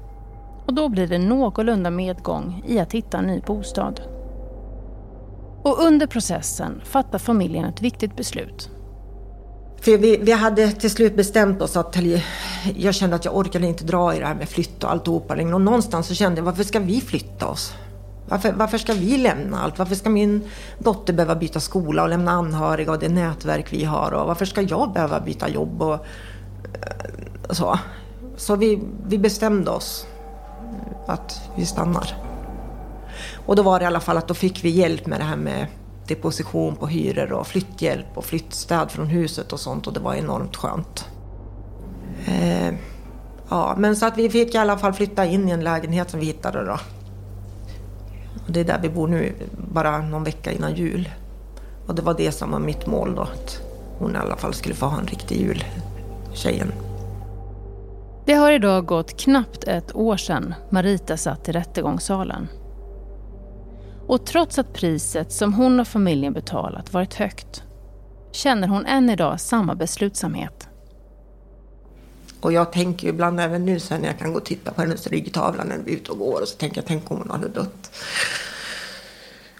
Och 0.65 0.73
då 0.73 0.89
blir 0.89 1.07
det 1.07 1.17
någorlunda 1.17 1.89
medgång 1.89 2.63
i 2.67 2.79
att 2.79 2.91
hitta 2.91 3.17
en 3.17 3.25
ny 3.25 3.39
bostad. 3.39 4.01
Och 5.63 5.83
under 5.83 6.07
processen 6.07 6.81
fattar 6.85 7.19
familjen 7.19 7.65
ett 7.65 7.81
viktigt 7.81 8.15
beslut. 8.15 8.69
För 9.81 9.97
vi, 9.97 10.17
vi 10.17 10.31
hade 10.31 10.71
till 10.71 10.89
slut 10.89 11.15
bestämt 11.15 11.61
oss 11.61 11.77
att 11.77 11.97
jag 12.75 12.95
kände 12.95 13.15
att 13.15 13.25
jag 13.25 13.37
orkade 13.37 13.67
inte 13.67 13.83
dra 13.83 14.15
i 14.15 14.19
det 14.19 14.25
här 14.25 14.35
med 14.35 14.49
flytt 14.49 14.83
och 14.83 14.91
alltihopa 14.91 15.35
längre. 15.35 15.53
Och 15.55 15.61
någonstans 15.61 16.07
så 16.07 16.13
kände 16.13 16.37
jag, 16.37 16.45
varför 16.45 16.63
ska 16.63 16.79
vi 16.79 17.01
flytta 17.01 17.47
oss? 17.47 17.73
Varför, 18.27 18.51
varför 18.51 18.77
ska 18.77 18.93
vi 18.93 19.17
lämna 19.17 19.61
allt? 19.61 19.79
Varför 19.79 19.95
ska 19.95 20.09
min 20.09 20.49
dotter 20.79 21.13
behöva 21.13 21.35
byta 21.35 21.59
skola 21.59 22.03
och 22.03 22.09
lämna 22.09 22.31
anhöriga 22.31 22.91
och 22.91 22.99
det 22.99 23.09
nätverk 23.09 23.73
vi 23.73 23.83
har? 23.83 24.11
Och 24.11 24.27
varför 24.27 24.45
ska 24.45 24.61
jag 24.61 24.93
behöva 24.93 25.19
byta 25.19 25.49
jobb 25.49 25.81
och, 25.81 26.05
och 27.49 27.57
så? 27.57 27.79
Så 28.37 28.55
vi, 28.55 28.83
vi 29.07 29.17
bestämde 29.17 29.71
oss 29.71 30.07
att 31.07 31.41
vi 31.55 31.65
stannar. 31.65 32.15
Och 33.45 33.55
då 33.55 33.63
var 33.63 33.79
det 33.79 33.83
i 33.83 33.85
alla 33.85 33.99
fall 33.99 34.17
att 34.17 34.27
då 34.27 34.33
fick 34.33 34.63
vi 34.63 34.69
hjälp 34.69 35.05
med 35.05 35.19
det 35.19 35.23
här 35.23 35.37
med 35.37 35.67
deposition 36.07 36.75
på 36.75 36.87
hyror 36.87 37.31
och 37.31 37.47
flytthjälp 37.47 38.17
och 38.17 38.25
flyttstöd 38.25 38.91
från 38.91 39.07
huset 39.07 39.53
och 39.53 39.59
sånt 39.59 39.87
och 39.87 39.93
det 39.93 39.99
var 39.99 40.13
enormt 40.13 40.55
skönt. 40.55 41.05
Eh, 42.25 42.73
ja, 43.49 43.75
men 43.77 43.95
så 43.95 44.05
att 44.05 44.17
vi 44.17 44.29
fick 44.29 44.55
i 44.55 44.57
alla 44.57 44.77
fall 44.77 44.93
flytta 44.93 45.25
in 45.25 45.49
i 45.49 45.51
en 45.51 45.63
lägenhet 45.63 46.09
som 46.09 46.19
vi 46.19 46.25
hittade 46.25 46.65
då. 46.65 46.77
Det 48.53 48.59
är 48.59 48.63
där 48.63 48.79
vi 48.81 48.89
bor 48.89 49.07
nu, 49.07 49.33
bara 49.73 50.01
någon 50.01 50.23
vecka 50.23 50.51
innan 50.51 50.75
jul. 50.75 51.09
Och 51.87 51.95
det 51.95 52.01
var 52.01 52.13
det 52.13 52.31
som 52.31 52.51
var 52.51 52.59
mitt 52.59 52.85
mål 52.85 53.15
då, 53.15 53.21
att 53.21 53.61
hon 53.97 54.15
i 54.15 54.17
alla 54.17 54.37
fall 54.37 54.53
skulle 54.53 54.75
få 54.75 54.85
ha 54.85 54.99
en 54.99 55.07
riktig 55.07 55.41
jul, 55.41 55.63
tjejen. 56.33 56.71
Det 58.25 58.33
har 58.33 58.51
idag 58.51 58.85
gått 58.85 59.19
knappt 59.19 59.63
ett 59.63 59.95
år 59.95 60.17
sedan 60.17 60.53
Marita 60.69 61.17
satt 61.17 61.49
i 61.49 61.51
rättegångssalen. 61.51 62.47
Och 64.07 64.25
trots 64.25 64.59
att 64.59 64.73
priset 64.73 65.31
som 65.31 65.53
hon 65.53 65.79
och 65.79 65.87
familjen 65.87 66.33
betalat 66.33 66.93
varit 66.93 67.13
högt 67.13 67.63
känner 68.31 68.67
hon 68.67 68.85
än 68.85 69.09
idag 69.09 69.39
samma 69.39 69.75
beslutsamhet. 69.75 70.69
Och 72.43 72.53
jag 72.53 72.71
tänker 72.71 73.07
ibland 73.07 73.39
även 73.39 73.65
nu 73.65 73.79
sen 73.79 74.01
när 74.01 74.07
jag 74.07 74.19
kan 74.19 74.33
gå 74.33 74.39
och 74.39 74.45
titta 74.45 74.71
på 74.71 74.81
hennes 74.81 75.07
ryggtavla 75.07 75.63
när 75.63 75.77
vi 75.77 75.91
är 75.91 75.95
ute 75.95 76.11
och 76.11 76.17
går 76.17 76.41
och 76.41 76.47
så 76.47 76.57
tänker 76.57 76.77
jag, 76.77 76.85
tänk 76.85 77.11
om 77.11 77.17
hon 77.17 77.29
hade 77.29 77.47
dött. 77.47 77.91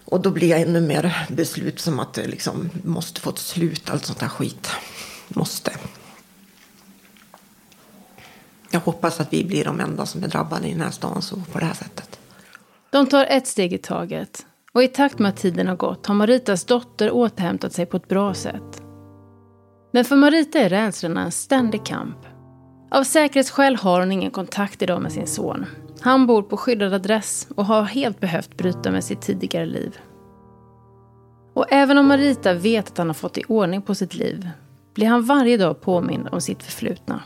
Och 0.05 0.21
då 0.21 0.31
blir 0.31 0.49
jag 0.49 0.61
ännu 0.61 0.81
mer 0.81 1.27
beslutsam 1.29 1.99
att 1.99 2.13
det 2.13 2.27
liksom 2.27 2.69
måste 2.83 3.21
få 3.21 3.29
ett 3.29 3.37
slut, 3.37 3.89
allt 3.89 4.05
sånt 4.05 4.21
här 4.21 4.29
skit. 4.29 4.69
Måste. 5.27 5.71
Jag 8.71 8.79
hoppas 8.79 9.19
att 9.19 9.33
vi 9.33 9.43
blir 9.43 9.65
de 9.65 9.79
enda 9.79 10.05
som 10.05 10.23
är 10.23 10.27
drabbade 10.27 10.67
i 10.67 10.71
den 10.71 10.81
här 10.81 10.91
stan 10.91 11.21
så 11.21 11.35
på 11.51 11.59
det 11.59 11.65
här 11.65 11.73
sättet. 11.73 12.19
De 12.89 13.07
tar 13.07 13.25
ett 13.25 13.47
steg 13.47 13.73
i 13.73 13.77
taget. 13.77 14.45
Och 14.73 14.83
i 14.83 14.87
takt 14.87 15.19
med 15.19 15.29
att 15.29 15.37
tiden 15.37 15.67
har 15.67 15.75
gått 15.75 16.05
har 16.05 16.15
Maritas 16.15 16.65
dotter 16.65 17.11
återhämtat 17.11 17.73
sig 17.73 17.85
på 17.85 17.97
ett 17.97 18.07
bra 18.07 18.33
sätt. 18.33 18.81
Men 19.91 20.05
för 20.05 20.15
Marita 20.15 20.59
är 20.59 20.69
rädslorna 20.69 21.23
en 21.23 21.31
ständig 21.31 21.85
kamp. 21.85 22.32
Av 22.93 23.03
säkerhetsskäl 23.03 23.75
har 23.75 23.99
hon 23.99 24.11
ingen 24.11 24.31
kontakt 24.31 24.81
idag 24.81 25.01
med 25.01 25.11
sin 25.11 25.27
son. 25.27 25.65
Han 26.01 26.27
bor 26.27 26.41
på 26.41 26.57
skyddad 26.57 26.93
adress 26.93 27.47
och 27.55 27.65
har 27.65 27.83
helt 27.83 28.19
behövt 28.19 28.57
bryta 28.57 28.91
med 28.91 29.03
sitt 29.03 29.21
tidigare 29.21 29.65
liv. 29.65 29.97
Och 31.53 31.65
även 31.71 31.97
om 31.97 32.07
Marita 32.07 32.53
vet 32.53 32.87
att 32.87 32.97
han 32.97 33.07
har 33.07 33.13
fått 33.13 33.37
i 33.37 33.43
ordning 33.47 33.81
på 33.81 33.95
sitt 33.95 34.15
liv 34.15 34.49
blir 34.93 35.07
han 35.07 35.25
varje 35.25 35.57
dag 35.57 35.81
påmind 35.81 36.27
om 36.31 36.41
sitt 36.41 36.63
förflutna. 36.63 37.23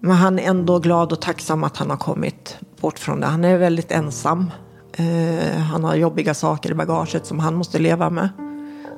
Men 0.00 0.16
han 0.16 0.38
är 0.38 0.42
ändå 0.42 0.78
glad 0.78 1.12
och 1.12 1.20
tacksam 1.20 1.64
att 1.64 1.76
han 1.76 1.90
har 1.90 1.96
kommit 1.96 2.58
bort 2.80 2.98
från 2.98 3.20
det. 3.20 3.26
Han 3.26 3.44
är 3.44 3.58
väldigt 3.58 3.92
ensam. 3.92 4.50
Eh, 4.92 5.58
han 5.58 5.84
har 5.84 5.94
jobbiga 5.94 6.34
saker 6.34 6.70
i 6.70 6.74
bagaget 6.74 7.26
som 7.26 7.38
han 7.38 7.54
måste 7.54 7.78
leva 7.78 8.10
med. 8.10 8.28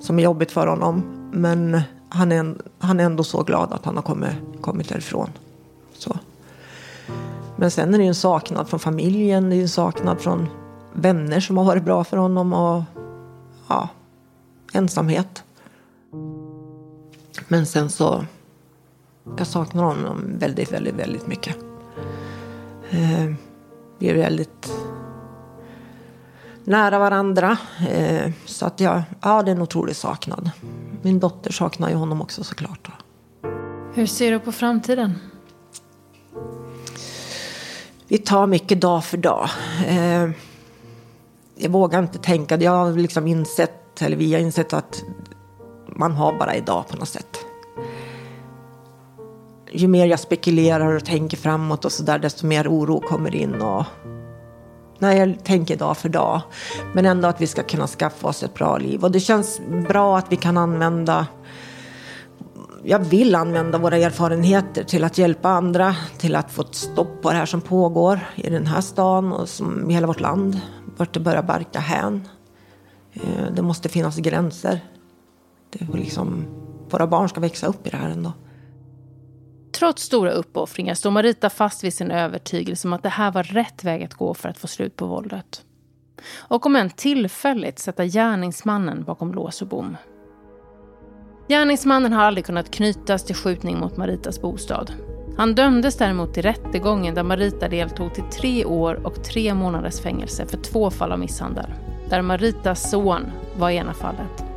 Som 0.01 0.19
är 0.19 0.23
jobbigt 0.23 0.53
för 0.53 0.67
honom. 0.67 1.03
Men 1.33 1.81
han 2.15 2.33
är, 2.33 2.55
han 2.79 3.01
är 3.01 3.05
ändå 3.05 3.25
så 3.25 3.43
glad 3.43 3.73
att 3.73 3.85
han 3.85 3.97
har 3.97 4.03
kommit, 4.03 4.33
kommit 4.61 4.89
därifrån. 4.89 5.31
Så. 5.93 6.19
Men 7.57 7.71
sen 7.71 7.95
är 7.95 7.99
det 7.99 8.05
ju 8.05 8.09
en 8.09 8.15
saknad 8.15 8.69
från 8.69 8.81
familjen. 8.81 9.51
Det 9.51 9.57
är 9.57 9.63
en 9.63 9.69
saknad 9.69 10.21
från 10.21 10.49
vänner 10.93 11.41
som 11.41 11.57
har 11.57 11.65
varit 11.65 11.85
bra 11.85 12.05
för 12.05 12.17
honom. 12.17 12.53
Och 12.53 12.83
ja, 13.69 13.89
ensamhet. 14.73 15.43
Men 17.49 17.67
sen 17.67 17.91
så 17.91 18.25
jag 19.39 19.47
saknar 19.47 19.85
honom 19.85 20.39
väldigt, 20.39 20.73
väldigt, 20.73 20.95
väldigt 20.95 21.27
mycket. 21.27 21.57
Eh, 22.91 23.35
vi 23.99 24.09
är 24.09 24.15
väldigt 24.15 24.73
nära 26.65 26.99
varandra. 26.99 27.59
Eh, 27.89 28.33
så 28.45 28.67
att 28.67 28.81
jag, 28.81 29.03
ja, 29.23 29.43
det 29.43 29.51
är 29.51 29.55
en 29.55 29.63
otrolig 29.63 29.97
saknad. 29.97 30.51
Min 31.05 31.21
dotter 31.21 31.53
saknar 31.53 31.89
ju 31.89 31.95
honom 31.95 32.23
också 32.23 32.45
såklart. 32.45 32.89
Hur 33.95 34.07
ser 34.07 34.31
du 34.31 34.39
på 34.39 34.53
framtiden? 34.53 35.19
Vi 38.09 38.19
tar 38.19 38.47
mycket 38.47 38.81
dag 38.81 39.05
för 39.05 39.17
dag. 39.17 39.49
Eh, 39.87 40.31
jag 41.57 41.71
vågar 41.71 41.99
inte 41.99 42.19
tänka. 42.19 42.57
Jag 42.57 42.71
har 42.71 42.93
liksom 42.93 43.27
insett, 43.27 44.03
eller 44.03 44.17
vi 44.17 44.33
har 44.33 44.41
insett 44.41 44.73
att 44.73 45.03
man 45.97 46.13
har 46.13 46.39
bara 46.39 46.55
idag 46.55 46.89
på 46.89 46.97
något 46.97 47.09
sätt 47.09 47.45
ju 49.75 49.89
mer 49.89 50.07
jag 50.07 50.21
spekulerar 50.21 50.97
och 50.97 51.05
tänker 51.05 51.37
framåt 51.37 51.85
och 51.85 51.93
så 51.93 52.03
där, 52.03 52.19
desto 52.19 52.47
mer 52.47 52.69
oro 52.69 53.01
kommer 53.01 53.35
in. 53.35 53.55
Och, 53.55 53.85
nej, 55.05 55.19
jag 55.19 55.45
tänker 55.45 55.77
dag 55.77 55.97
för 55.97 56.09
dag. 56.09 56.41
Men 56.95 57.07
ändå 57.07 57.29
att 57.29 57.41
vi 57.41 57.47
ska 57.47 57.63
kunna 57.63 57.87
skaffa 57.87 58.29
oss 58.29 58.43
ett 58.43 58.55
bra 58.55 58.79
liv. 58.79 59.05
Och 59.05 59.11
det 59.11 59.21
känns 59.21 59.61
bra 59.89 60.19
att 60.19 60.33
vi 60.33 60.37
kan 60.37 60.57
använda 60.57 61.27
jag 62.87 62.99
vill 62.99 63.35
använda 63.35 63.79
våra 63.79 63.97
erfarenheter 63.97 64.85
till 64.85 65.05
att 65.05 65.19
hjälpa 65.19 65.49
andra, 65.49 65.97
till 66.19 66.37
att 66.37 66.53
få 66.53 66.63
ett 66.63 66.75
stopp 66.75 67.23
på 67.23 67.31
det 67.31 67.37
här 67.37 67.47
som 67.47 67.61
pågår 67.61 68.21
i 68.35 68.51
den 68.51 68.67
här 68.67 68.81
stan 68.81 69.33
och 69.33 69.49
som 69.49 69.91
i 69.91 69.95
hela 69.95 70.07
vårt 70.07 70.21
land. 70.21 70.61
Vart 70.97 71.15
det 71.15 71.21
börjar 71.21 71.43
barka 71.43 71.79
hän. 71.79 72.29
Eh, 73.13 73.53
det 73.57 73.63
måste 73.63 73.89
finnas 73.89 74.17
gränser. 74.17 74.81
Det 75.71 75.95
liksom, 75.95 76.45
våra 76.91 77.07
barn 77.07 77.29
ska 77.29 77.41
växa 77.41 77.67
upp 77.67 77.87
i 77.87 77.91
det 77.91 77.97
här 77.97 78.11
ändå. 78.11 78.33
Trots 79.85 80.03
stora 80.03 80.31
uppoffringar 80.31 80.95
står 80.95 81.11
Marita 81.11 81.51
fast 81.51 81.85
vid 81.85 81.95
sin 81.95 82.11
övertygelse 82.11 82.89
om 82.89 82.93
att 82.93 83.03
det 83.03 83.09
här 83.09 83.33
var 83.33 83.43
rätt 83.43 83.85
väg 83.85 84.05
att 84.05 84.15
gå 84.15 84.35
för 84.35 84.49
att 84.49 84.59
få 84.59 84.67
slut 84.67 84.97
på 84.97 85.07
våldet. 85.07 85.63
Och 86.37 86.67
om 86.67 86.77
än 86.77 86.91
tillfälligt 86.91 87.79
sätta 87.79 88.05
gärningsmannen 88.05 89.05
bakom 89.05 89.33
lås 89.33 89.63
och 89.63 89.69
bom. 89.69 89.97
Gärningsmannen 91.49 92.13
har 92.13 92.25
aldrig 92.25 92.47
kunnat 92.47 92.71
knytas 92.71 93.25
till 93.25 93.35
skjutning 93.35 93.79
mot 93.79 93.97
Maritas 93.97 94.41
bostad. 94.41 94.93
Han 95.37 95.55
dömdes 95.55 95.97
däremot 95.97 96.39
i 96.39 96.43
rättegången 96.43 97.15
där 97.15 97.23
Marita 97.23 97.69
deltog 97.69 98.15
till 98.15 98.25
tre 98.25 98.65
år 98.65 99.07
och 99.07 99.25
tre 99.25 99.55
månaders 99.55 100.01
fängelse 100.01 100.47
för 100.47 100.59
två 100.59 100.91
fall 100.91 101.13
av 101.13 101.19
misshandel. 101.19 101.71
Där 102.11 102.23
Maritas 102.23 102.91
son 102.91 103.27
var 103.59 103.71
ena 103.71 103.95
fallet. 103.95 104.54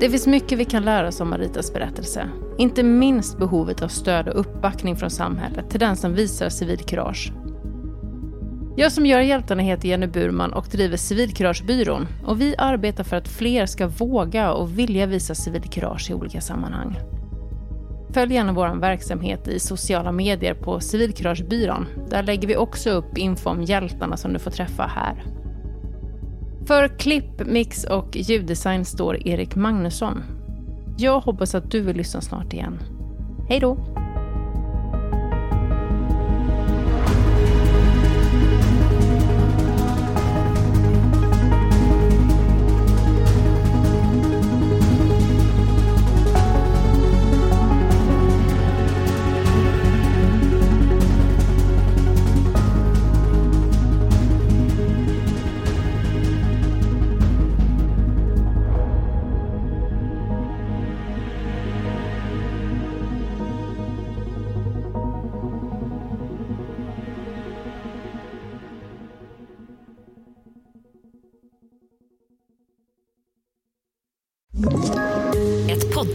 Det 0.00 0.10
finns 0.10 0.26
mycket 0.26 0.58
vi 0.58 0.64
kan 0.64 0.84
lära 0.84 1.08
oss 1.08 1.20
om 1.20 1.30
Maritas 1.30 1.72
berättelse. 1.72 2.28
Inte 2.58 2.82
minst 2.82 3.38
behovet 3.38 3.82
av 3.82 3.88
stöd 3.88 4.28
och 4.28 4.40
uppbackning 4.40 4.96
från 4.96 5.10
samhället 5.10 5.70
till 5.70 5.80
den 5.80 5.96
som 5.96 6.14
visar 6.14 6.48
civilkurage. 6.48 7.32
Jag 8.76 8.92
som 8.92 9.06
gör 9.06 9.20
hjältarna 9.20 9.62
heter 9.62 9.88
Jenny 9.88 10.06
Burman 10.06 10.52
och 10.52 10.66
driver 10.70 10.96
Civilkuragebyrån. 10.96 12.06
Och 12.26 12.40
vi 12.40 12.54
arbetar 12.58 13.04
för 13.04 13.16
att 13.16 13.28
fler 13.28 13.66
ska 13.66 13.86
våga 13.86 14.52
och 14.52 14.78
vilja 14.78 15.06
visa 15.06 15.34
civilkurage 15.34 16.10
i 16.10 16.14
olika 16.14 16.40
sammanhang. 16.40 16.98
Följ 18.14 18.34
gärna 18.34 18.52
vår 18.52 18.80
verksamhet 18.80 19.48
i 19.48 19.60
sociala 19.60 20.12
medier 20.12 20.54
på 20.54 20.80
Civilkuragebyrån. 20.80 21.86
Där 22.10 22.22
lägger 22.22 22.48
vi 22.48 22.56
också 22.56 22.90
upp 22.90 23.18
info 23.18 23.50
om 23.50 23.62
hjältarna 23.62 24.16
som 24.16 24.32
du 24.32 24.38
får 24.38 24.50
träffa 24.50 24.82
här. 24.82 25.39
För 26.70 26.88
klipp, 26.88 27.46
mix 27.46 27.84
och 27.84 28.16
ljuddesign 28.16 28.84
står 28.84 29.28
Erik 29.28 29.54
Magnusson. 29.54 30.22
Jag 30.98 31.20
hoppas 31.20 31.54
att 31.54 31.70
du 31.70 31.80
vill 31.80 31.96
lyssna 31.96 32.20
snart 32.20 32.52
igen. 32.52 32.78
Hej 33.48 33.60
då! 33.60 33.78